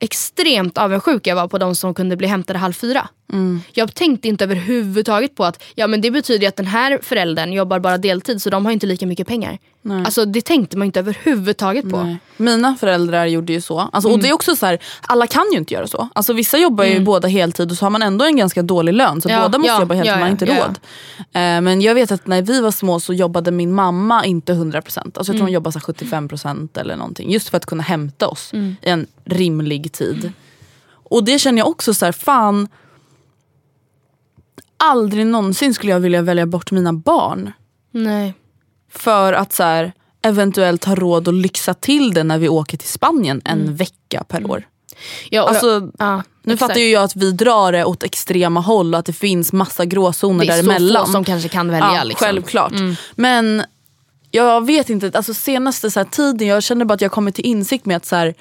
[0.00, 3.08] extremt avundsjuk jag var på de som kunde bli hämtade halv fyra.
[3.32, 3.60] Mm.
[3.72, 7.78] Jag tänkte inte överhuvudtaget på att ja, men det betyder att den här föräldern jobbar
[7.78, 9.58] bara deltid så de har inte lika mycket pengar.
[9.88, 12.02] Alltså Det tänkte man inte överhuvudtaget på.
[12.02, 12.18] Nej.
[12.36, 13.78] Mina föräldrar gjorde ju så.
[13.78, 14.12] Alltså, Mm.
[14.18, 16.08] Och det är också så här, alla kan ju inte göra så.
[16.14, 19.20] Alltså, vissa jobbar ju båda heltid och så har man ändå en ganska dålig lön.
[19.20, 20.78] Så Ja, båda måste ja, jobba heltid, ja, man har inte råd.
[21.18, 24.98] Eh, men jag vet att när vi var små så jobbade min mamma inte 100%.
[25.18, 25.42] Alltså, jag tror Mm.
[25.42, 27.30] hon jobbade så här 75% eller någonting.
[27.32, 28.76] Just för att kunna hämta oss Mm.
[28.82, 30.32] i en rimlig tid.
[30.92, 32.68] Och det känner jag också så här, fan.
[34.76, 37.52] Aldrig någonsin skulle jag vilja välja bort mina barn.
[37.90, 38.34] Nej.
[38.90, 42.88] För att så här, eventuellt ha råd att lyxa till det när vi åker till
[42.88, 43.76] Spanien en Mm.
[43.76, 44.62] vecka per år.
[45.30, 46.68] Ja, Alltså, jag, ja, Nu exakt.
[46.70, 49.84] fattar ju jag att vi drar det åt extrema håll och att det finns massa
[49.84, 51.06] gråzoner Det är så däremellan.
[51.06, 51.94] få som kanske kan välja.
[51.94, 52.26] ja, liksom.
[52.26, 52.72] Självklart.
[53.14, 53.62] Men
[54.30, 57.86] jag vet inte, alltså senaste så tiden jag känner bara att jag kommit till insikt
[57.86, 58.34] med att så här,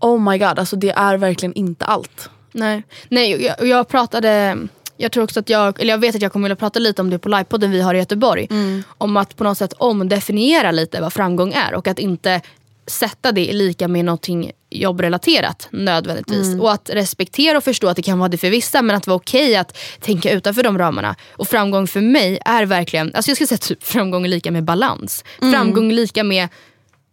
[0.00, 2.30] oh my god, alltså det är verkligen inte allt.
[2.52, 4.56] Nej, Nej jag, jag pratade,
[5.00, 7.10] jag tror också att jag, eller jag vet att jag kommer vilja prata lite om
[7.10, 8.46] det på livepodden vi har i Göteborg.
[8.50, 8.82] Mm.
[8.98, 12.40] Om att på något sätt omdefiniera lite vad framgång är och att inte
[12.86, 16.46] sätta det i lika med någonting jobbrelaterat nödvändigtvis.
[16.46, 16.60] Mm.
[16.60, 19.16] Och att respektera och förstå att det kan vara det för vissa men att vara
[19.16, 21.16] okej att tänka utanför de ramarna.
[21.30, 24.64] Och framgång för mig är verkligen, alltså jag skulle säga typ framgång är lika med
[24.64, 25.24] balans.
[25.40, 25.52] Mm.
[25.52, 26.48] Framgång lika med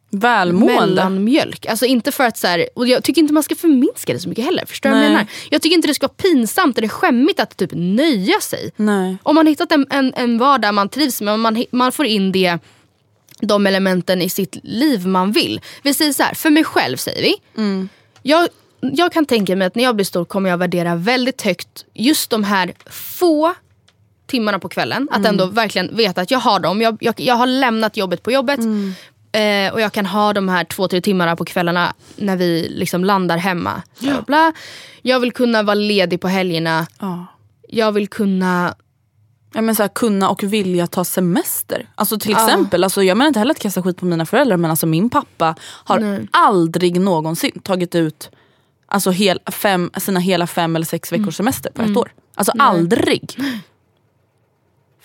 [0.10, 0.80] Välmående.
[0.80, 1.66] mellanmjölk.
[1.66, 4.30] Alltså inte för att så här, och jag tycker inte man ska förminska det så
[4.30, 4.66] mycket heller.
[4.66, 5.12] Förstår vad jag Nej.
[5.12, 5.28] menar?
[5.50, 8.72] Jag tycker inte det ska vara pinsamt eller skämmigt att typ nöja sig.
[8.76, 9.18] Nej.
[9.24, 12.32] Om man hittat en, en, en vardag man trivs med och man, man får in
[12.32, 12.58] det
[13.40, 15.62] de elementen i sitt liv man vill.
[15.84, 17.36] Vi säger så här, för mig själv säger vi.
[18.22, 18.48] Jag,
[18.80, 22.30] jag kan tänka mig att när jag blir stor kommer jag värdera väldigt högt just
[22.30, 23.54] de här få
[24.28, 25.08] timmarna på kvällen.
[25.12, 26.82] Att ändå verkligen veta att jag har dem.
[26.82, 28.60] Jag, jag, jag har lämnat jobbet på jobbet.
[29.36, 33.04] Eh, och jag kan ha de här två, tre timmarna på kvällarna när vi liksom
[33.06, 33.82] landar hemma.
[34.00, 34.54] Bla, bla, bla.
[35.02, 36.88] Jag vill kunna vara ledig på helgerna.
[37.00, 37.26] Ja.
[37.70, 38.76] Jag vill kunna
[39.54, 41.90] Ja, men så här, kunna och vilja ta semester.
[41.96, 42.46] Alltså till Ja.
[42.46, 45.10] exempel, alltså, jag menar inte heller att kasta skit på mina föräldrar men alltså min
[45.10, 46.28] pappa har Nej.
[46.32, 48.30] aldrig någonsin tagit ut
[48.88, 51.22] alltså, hel, fem, sina hela fem eller sex Mm.
[51.22, 52.12] veckors semester på ett år.
[52.36, 53.38] Alltså aldrig.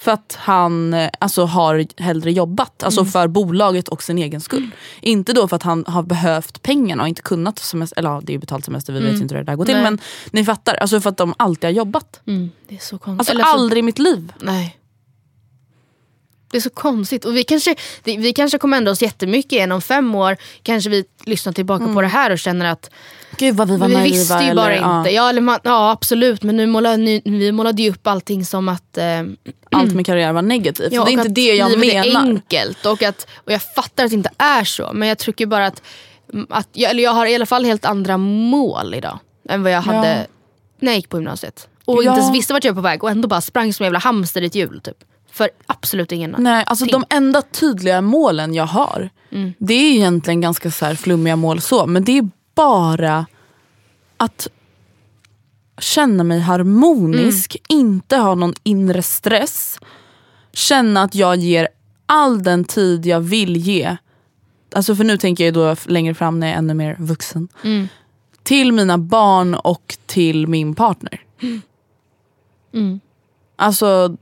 [0.00, 2.82] För att han eh, alltså, har hellre jobbat.
[2.82, 3.12] Alltså Mm.
[3.12, 4.70] för bolaget och sin egen skull.
[5.00, 7.98] Inte då för att han har behövt pengarna och inte kunnat semester.
[7.98, 9.64] Eller ja, det är ju betalt semester, vi vet ju inte hur det där går
[9.64, 9.74] till.
[9.74, 9.82] Mm.
[9.82, 9.90] Nej.
[10.32, 12.20] Men ni fattar, alltså för att de alltid har jobbat.
[12.26, 13.20] Mm, det är så konstigt.
[13.20, 14.32] Alltså Eller så- aldrig i mitt liv.
[14.40, 14.76] Nej.
[16.50, 17.24] Det är så konstigt.
[17.24, 17.74] Och vi kanske,
[18.04, 19.72] vi kanske kommer ändra oss jättemycket igen.
[19.72, 22.90] Om fem år kanske vi lyssnar tillbaka på det här och känner att
[23.36, 24.14] Gud vad vi var vi naiva.
[24.14, 24.98] visste ju eller, bara ja.
[24.98, 25.10] inte.
[25.10, 28.68] Ja, eller man, ja absolut, men nu målade, ni, vi målade ju upp allting som
[28.68, 29.22] att eh,
[29.70, 30.92] allt med karriär var negativt.
[30.92, 32.20] Ja, det är inte det jag livet är menar.
[32.20, 32.86] enkelt.
[32.86, 34.90] Och, att, och jag fattar att det inte är så.
[34.92, 35.82] Men jag tycker bara att,
[36.48, 39.18] att jag, eller jag har i alla fall helt andra mål idag.
[39.48, 40.26] Än vad jag hade Ja.
[40.80, 41.68] när jag gick på gymnasiet.
[41.84, 43.86] Och inte ens visste vart jag var på väg och ändå bara sprang som en
[43.86, 44.80] jävla hamster i ett hjul.
[44.84, 44.96] Typ.
[45.32, 49.52] För absolut ingen Nej, alltså de enda tydliga målen jag har, Mm.
[49.58, 53.26] det är egentligen ganska så här flummiga mål så, men det är bara
[54.16, 54.48] att
[55.80, 57.80] känna mig harmonisk, Mm.
[57.80, 59.78] inte ha någon inre stress,
[60.52, 61.68] känna att jag ger
[62.06, 63.96] all den tid jag vill ge,
[64.74, 67.88] alltså för nu tänker jag då längre fram när jag är ännu mer vuxen, Mm.
[68.42, 71.20] till mina barn och till min partner.
[72.74, 73.00] Mm.
[73.56, 74.16] Alltså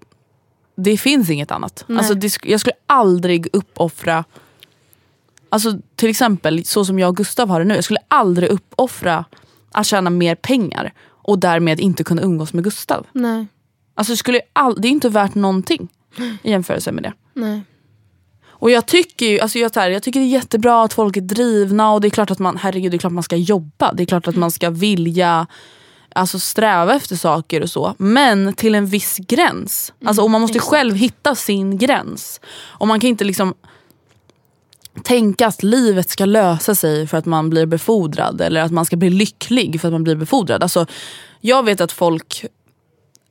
[0.83, 1.85] det finns inget annat.
[1.89, 4.25] Alltså, det, jag skulle aldrig uppoffra,
[5.49, 9.25] alltså, till exempel så som jag och Gustav har det nu, jag skulle aldrig uppoffra
[9.73, 13.07] att tjäna mer pengar och därmed inte kunna umgås med Gustav.
[13.13, 13.47] Nej.
[13.95, 15.89] Alltså, det, skulle all, det är inte värt någonting
[16.43, 17.13] i jämförelse med det.
[17.35, 17.63] Nej.
[18.61, 21.21] Och jag tycker ju, alltså jag, här, jag tycker det är jättebra att folk är
[21.21, 23.93] drivna och det är klart att man, herregud, det är klart man ska jobba.
[23.93, 25.47] Det är klart att man ska vilja
[26.15, 27.95] alltså sträva efter saker och så.
[27.99, 29.93] Men till en viss gräns.
[30.05, 32.41] Alltså, och man måste själv hitta sin gräns.
[32.59, 33.55] Och man kan inte liksom
[35.03, 38.41] tänka att livet ska lösa sig för att man blir befordrad.
[38.41, 40.63] Eller att man ska bli lycklig för att man blir befordrad.
[40.63, 40.87] Alltså,
[41.41, 42.45] jag vet att folk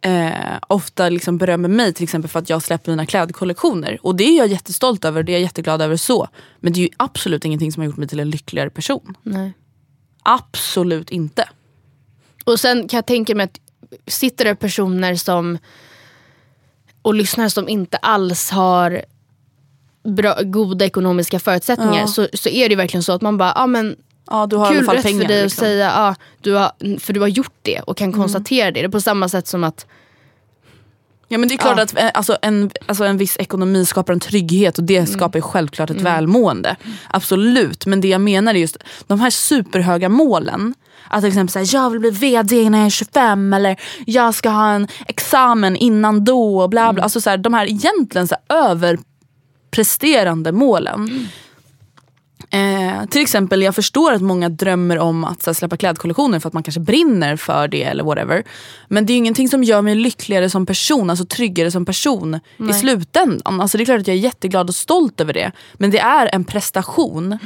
[0.01, 3.97] eh, ofta liksom berömmer mig till exempel för att jag släpper mina klädkollektioner.
[4.01, 6.27] Och det är jag jättestolt över, det är jag jätteglad över så.
[6.59, 9.17] Men det är absolut ingenting som har gjort mig till en lyckligare person.
[9.23, 9.53] Nej.
[10.23, 11.49] Absolut inte.
[12.47, 13.59] Och sen kan jag tänka mig att
[14.07, 15.57] sitter det personer som
[17.01, 19.01] och lyssnar som inte alls har
[20.03, 22.07] bra, goda ekonomiska förutsättningar Ja.
[22.07, 23.95] så, så är det verkligen så att man bara, ja men
[24.29, 25.21] Ja, du har i alla kul fall rätt pengar.
[25.21, 25.63] för dig liksom.
[25.63, 28.79] att säga, ja, du har, för du har gjort det och kan konstatera det.
[28.81, 29.85] Det är på samma sätt som att
[31.27, 31.83] Ja men det är klart Ja.
[31.83, 35.07] att eh, alltså, en, alltså, en viss ekonomi skapar en trygghet och det Mm.
[35.07, 36.75] skapar ju självklart ett välmående.
[37.09, 38.77] Absolut, men det jag menar är just
[39.07, 40.73] de här superhöga målen.
[41.09, 44.49] Att till exempel säga jag vill bli VD när jag är 25 eller jag ska
[44.49, 46.61] ha en examen innan då.
[46.61, 46.95] Och bla Mm.
[46.95, 47.03] bla.
[47.03, 51.27] Alltså, så här, de här egentligen så här, överpresterande målen.
[52.49, 56.47] Eh, till exempel, jag förstår att många drömmer om att så här, släppa klädkollektioner för
[56.47, 58.43] att man kanske brinner för det eller whatever.
[58.87, 62.39] Men det är ingenting som gör mig lyckligare som person, alltså tryggare som person
[62.69, 63.61] i slutändan.
[63.61, 65.51] Alltså, det är klart att jag är jätteglad och stolt över det.
[65.73, 67.37] Men det är en prestation.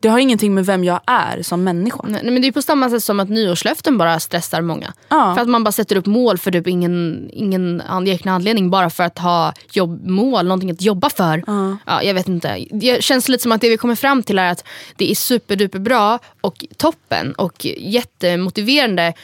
[0.00, 2.04] Det har ingenting med vem jag är som människa.
[2.08, 4.92] Nej, men det är på samma sätt som att nyårslöften bara stressar många.
[5.08, 5.34] Ja.
[5.34, 8.70] För att man bara sätter upp mål för typ ingen, ingen egen anledning.
[8.70, 11.44] Bara för att ha jobbmål, någonting att jobba för.
[11.86, 12.66] Ja, jag vet inte.
[12.70, 14.64] Det känns lite som att det vi kommer fram till är att
[14.96, 19.14] det är superduper bra och toppen och jättemotiverande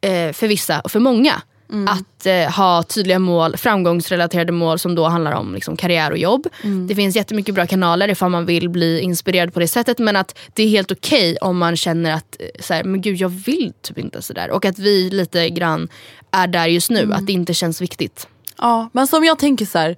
[0.00, 1.42] eh, för vissa och för många.
[1.88, 6.46] Att eh, ha tydliga mål, framgångsrelaterade mål som då handlar om liksom, karriär och jobb.
[6.88, 9.98] Det finns jättemycket bra kanaler ifall man vill bli inspirerad på det sättet.
[9.98, 13.16] Men att det är helt okej om man känner att eh, så här, men gud,
[13.16, 14.50] jag vill typ inte sådär.
[14.50, 15.88] Och att vi lite grann
[16.30, 18.26] är där just nu, att det inte känns viktigt.
[18.58, 19.96] Ja, men som jag tänker så här.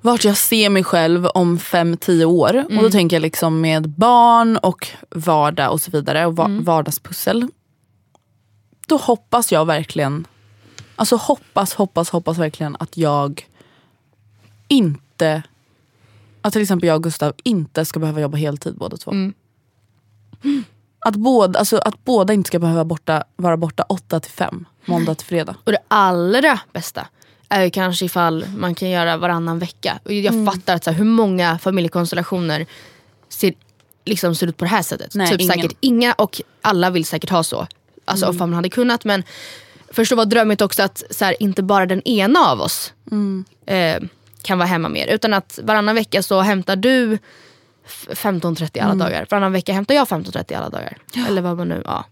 [0.00, 2.64] Vart jag ser mig själv om fem tio år.
[2.76, 6.26] Och då tänker jag liksom med barn och vardag och så vidare.
[6.26, 7.46] Och va- vardagspussel.
[8.88, 10.26] Då hoppas jag verkligen.
[10.96, 13.46] Alltså hoppas, hoppas, hoppas verkligen att jag
[14.68, 15.42] inte.
[16.42, 19.12] Att till exempel jag och Gustav inte ska behöva jobba heltid båda två.
[20.98, 24.64] Att, båda, alltså, att båda inte ska behöva borta, vara borta 8 till 5.
[24.84, 25.54] Måndag till fredag.
[25.64, 27.06] Och det allra bästa
[27.48, 29.98] är ju kanske ifall man kan göra varannan vecka.
[30.04, 30.46] Och jag Mm.
[30.46, 32.66] fattar att så här, hur många familjekonstellationer
[33.28, 33.54] ser,
[34.04, 35.14] liksom, ser ut på det här sättet.
[35.14, 35.52] Nej, typ ingen.
[35.52, 35.62] Mm.
[35.62, 37.66] säkert inga och alla vill säkert ha så.
[38.04, 39.04] Alltså om man hade kunnat.
[39.04, 39.22] Men
[39.96, 43.44] förstå vad drömmigt också att så här, inte bara den ena av oss Mm.
[43.66, 44.08] eh,
[44.42, 45.06] kan vara hemma mer.
[45.06, 47.18] Utan att varannan vecka så hämtar du
[47.86, 48.98] f- 15.30 alla Mm.
[48.98, 49.26] dagar.
[49.30, 50.96] Varannan vecka hämtar jag 15.30 alla dagar.
[51.28, 52.04] Eller vad man nu, ja.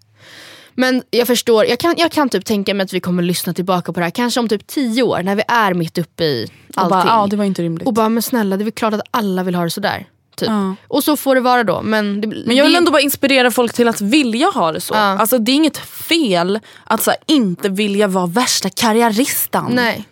[0.76, 3.92] Men jag förstår, jag kan, jag kan typ tänka mig att vi kommer lyssna tillbaka
[3.92, 6.50] på det här kanske om typ tio år när vi är mitt uppe i Och
[6.82, 6.90] allting.
[6.90, 7.86] bara, ja, det var inte rimligt.
[7.86, 10.06] och bara men snälla det är väl klart att alla vill ha det sådär.
[10.36, 10.48] Typ.
[10.48, 10.74] Ja.
[10.88, 11.82] Och så får det vara då.
[11.82, 14.80] Men, det, Men jag vill det- ändå bara inspirera folk till att vilja ha det
[14.80, 14.94] så.
[14.94, 14.98] Ja.
[15.00, 19.72] Alltså, det är inget fel att så här, inte vilja vara värsta karriäristan.
[19.74, 20.04] Nej.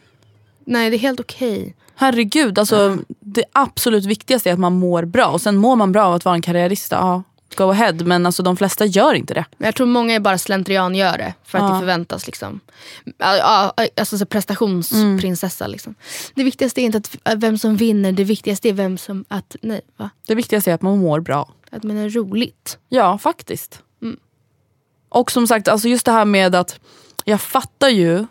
[0.65, 1.75] Nej det är helt okej.
[1.97, 5.27] Herregud, alltså, det absolut viktigaste är att man mår bra.
[5.27, 7.23] Och sen mår man bra av att vara en karriärista, ja,
[7.57, 7.93] go ahead.
[7.93, 9.45] Men alltså, de flesta gör inte det.
[9.59, 11.73] Men jag tror många är bara slentrian gör det för att Ja.
[11.75, 12.27] det förväntas.
[12.27, 12.61] Liksom.
[13.97, 15.67] Alltså så prestationsprinsessa.
[15.67, 15.95] Liksom.
[16.35, 19.25] Det viktigaste är inte att, vem som vinner, det viktigaste är vem som...
[19.29, 20.11] Att, nej, va?
[20.27, 21.53] Det viktigaste är att man mår bra.
[21.71, 22.79] att man är roligt.
[22.89, 23.83] Ja, faktiskt.
[25.09, 26.81] Och som sagt, alltså just det här med att
[27.25, 28.27] jag fattar ju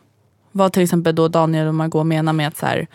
[0.51, 2.87] vad till exempel då Daniel och Margot menar med att så här,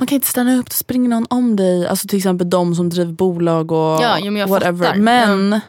[0.00, 1.86] man kan inte stanna upp, då springer någon om dig.
[1.88, 4.86] Alltså till exempel de som driver bolag och Ja, men whatever.
[4.86, 4.98] fattar.
[5.00, 5.60] Men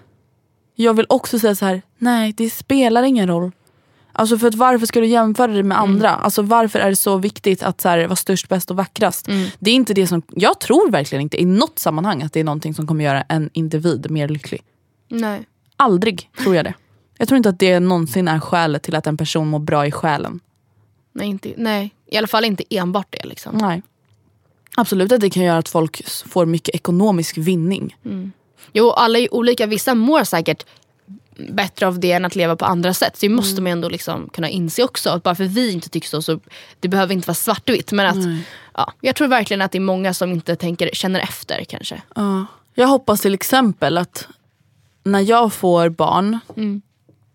[0.75, 3.51] jag vill också säga så här, nej det spelar ingen roll.
[4.13, 5.89] Alltså för att varför ska du jämföra dig med Mm.
[5.91, 6.09] andra?
[6.09, 9.27] Alltså varför är det så viktigt att så här, vara störst, bäst och vackrast?
[9.27, 9.47] Mm.
[9.59, 12.43] Det är inte det som, jag tror verkligen inte i något sammanhang att det är
[12.43, 14.61] någonting som kommer göra en individ mer lycklig.
[15.09, 15.41] Nej.
[15.77, 16.73] Aldrig tror jag det.
[17.17, 19.91] Jag tror inte att det någonsin är skälet till att en person mår bra i
[19.91, 20.39] själen.
[21.13, 23.27] Nej, inte, nej, i alla fall inte enbart det.
[23.27, 23.57] Liksom.
[23.57, 23.83] Nej.
[24.75, 27.95] Absolut att det kan göra att folk får mycket ekonomisk vinning.
[28.73, 29.65] Jo, alla är olika.
[29.65, 30.65] Vissa mår säkert
[31.49, 33.17] bättre av det än att leva på andra sätt.
[33.17, 35.09] Så det måste man ändå liksom kunna inse också.
[35.09, 36.39] Att bara för vi inte tycker så, så
[36.79, 37.91] det behöver inte vara svartvitt.
[37.91, 41.63] Men att, ja, jag tror verkligen att det är många som inte tänker, känner efter
[41.63, 42.01] kanske.
[42.15, 42.45] Ja.
[42.73, 44.27] Jag hoppas till exempel att
[45.03, 46.39] när jag får barn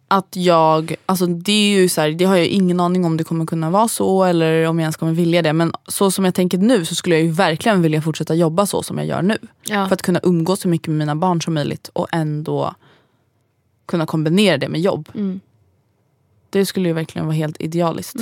[0.09, 3.25] att jag, alltså det är ju så här, det har jag ingen aning om det
[3.25, 5.53] kommer kunna vara så eller om jag ens kommer vilja det.
[5.53, 8.83] Men så som jag tänker nu så skulle jag ju verkligen vilja fortsätta jobba så
[8.83, 9.39] som jag gör nu.
[9.63, 9.89] Ja.
[9.89, 12.75] För att kunna umgås så mycket med mina barn som möjligt och ändå
[13.87, 15.09] kunna kombinera det med jobb.
[16.51, 18.21] Det skulle ju verkligen vara helt idealiskt.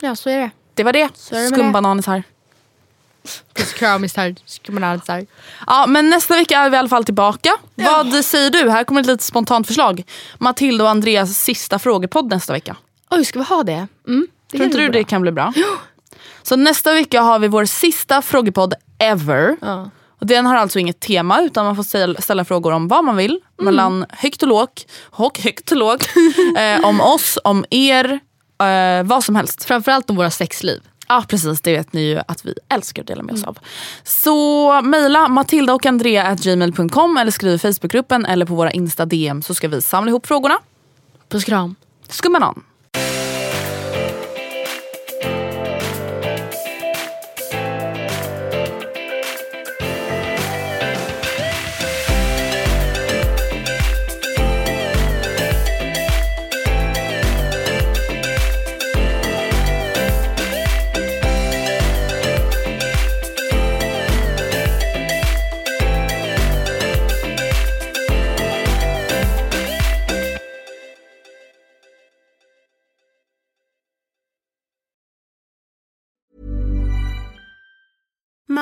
[0.00, 0.50] Ja, så är det.
[0.74, 1.08] Det var det.
[1.52, 2.22] Skumbananis här.
[5.66, 7.50] Ja, men nästa vecka är vi i alla fall tillbaka.
[7.74, 8.70] Vad säger du?
[8.70, 10.02] Här kommer ett litet spontant förslag.
[10.38, 12.76] Matilda och Andreas sista frågepodd nästa vecka.
[13.10, 13.86] Oj, ska vi ha det?
[14.06, 14.92] Mm, det Tror inte du bra.
[14.92, 15.52] det kan bli bra?
[16.42, 19.56] Så nästa vecka har vi vår sista frågepodd ever.
[19.60, 19.90] Ja.
[20.20, 23.16] Och den har alltså inget tema utan man får ställa, ställa frågor om vad man
[23.16, 23.30] vill.
[23.30, 23.64] Mm.
[23.64, 24.86] Mellan högt och lågt.
[25.10, 26.08] Och högt och lågt.
[26.58, 28.20] eh, om oss, om er,
[28.62, 29.64] eh, vad som helst.
[29.64, 30.80] Framförallt om våra sexliv.
[31.08, 33.58] Ja precis, det vet ni ju att vi älskar att dela med oss av.
[34.04, 39.42] Så mejla matilda och andrea gmail.com eller skriv i Facebookgruppen eller på våra Insta DM
[39.42, 40.58] så ska vi samla ihop frågorna.
[41.28, 41.74] Puss kram.
[42.08, 42.62] Skummanan.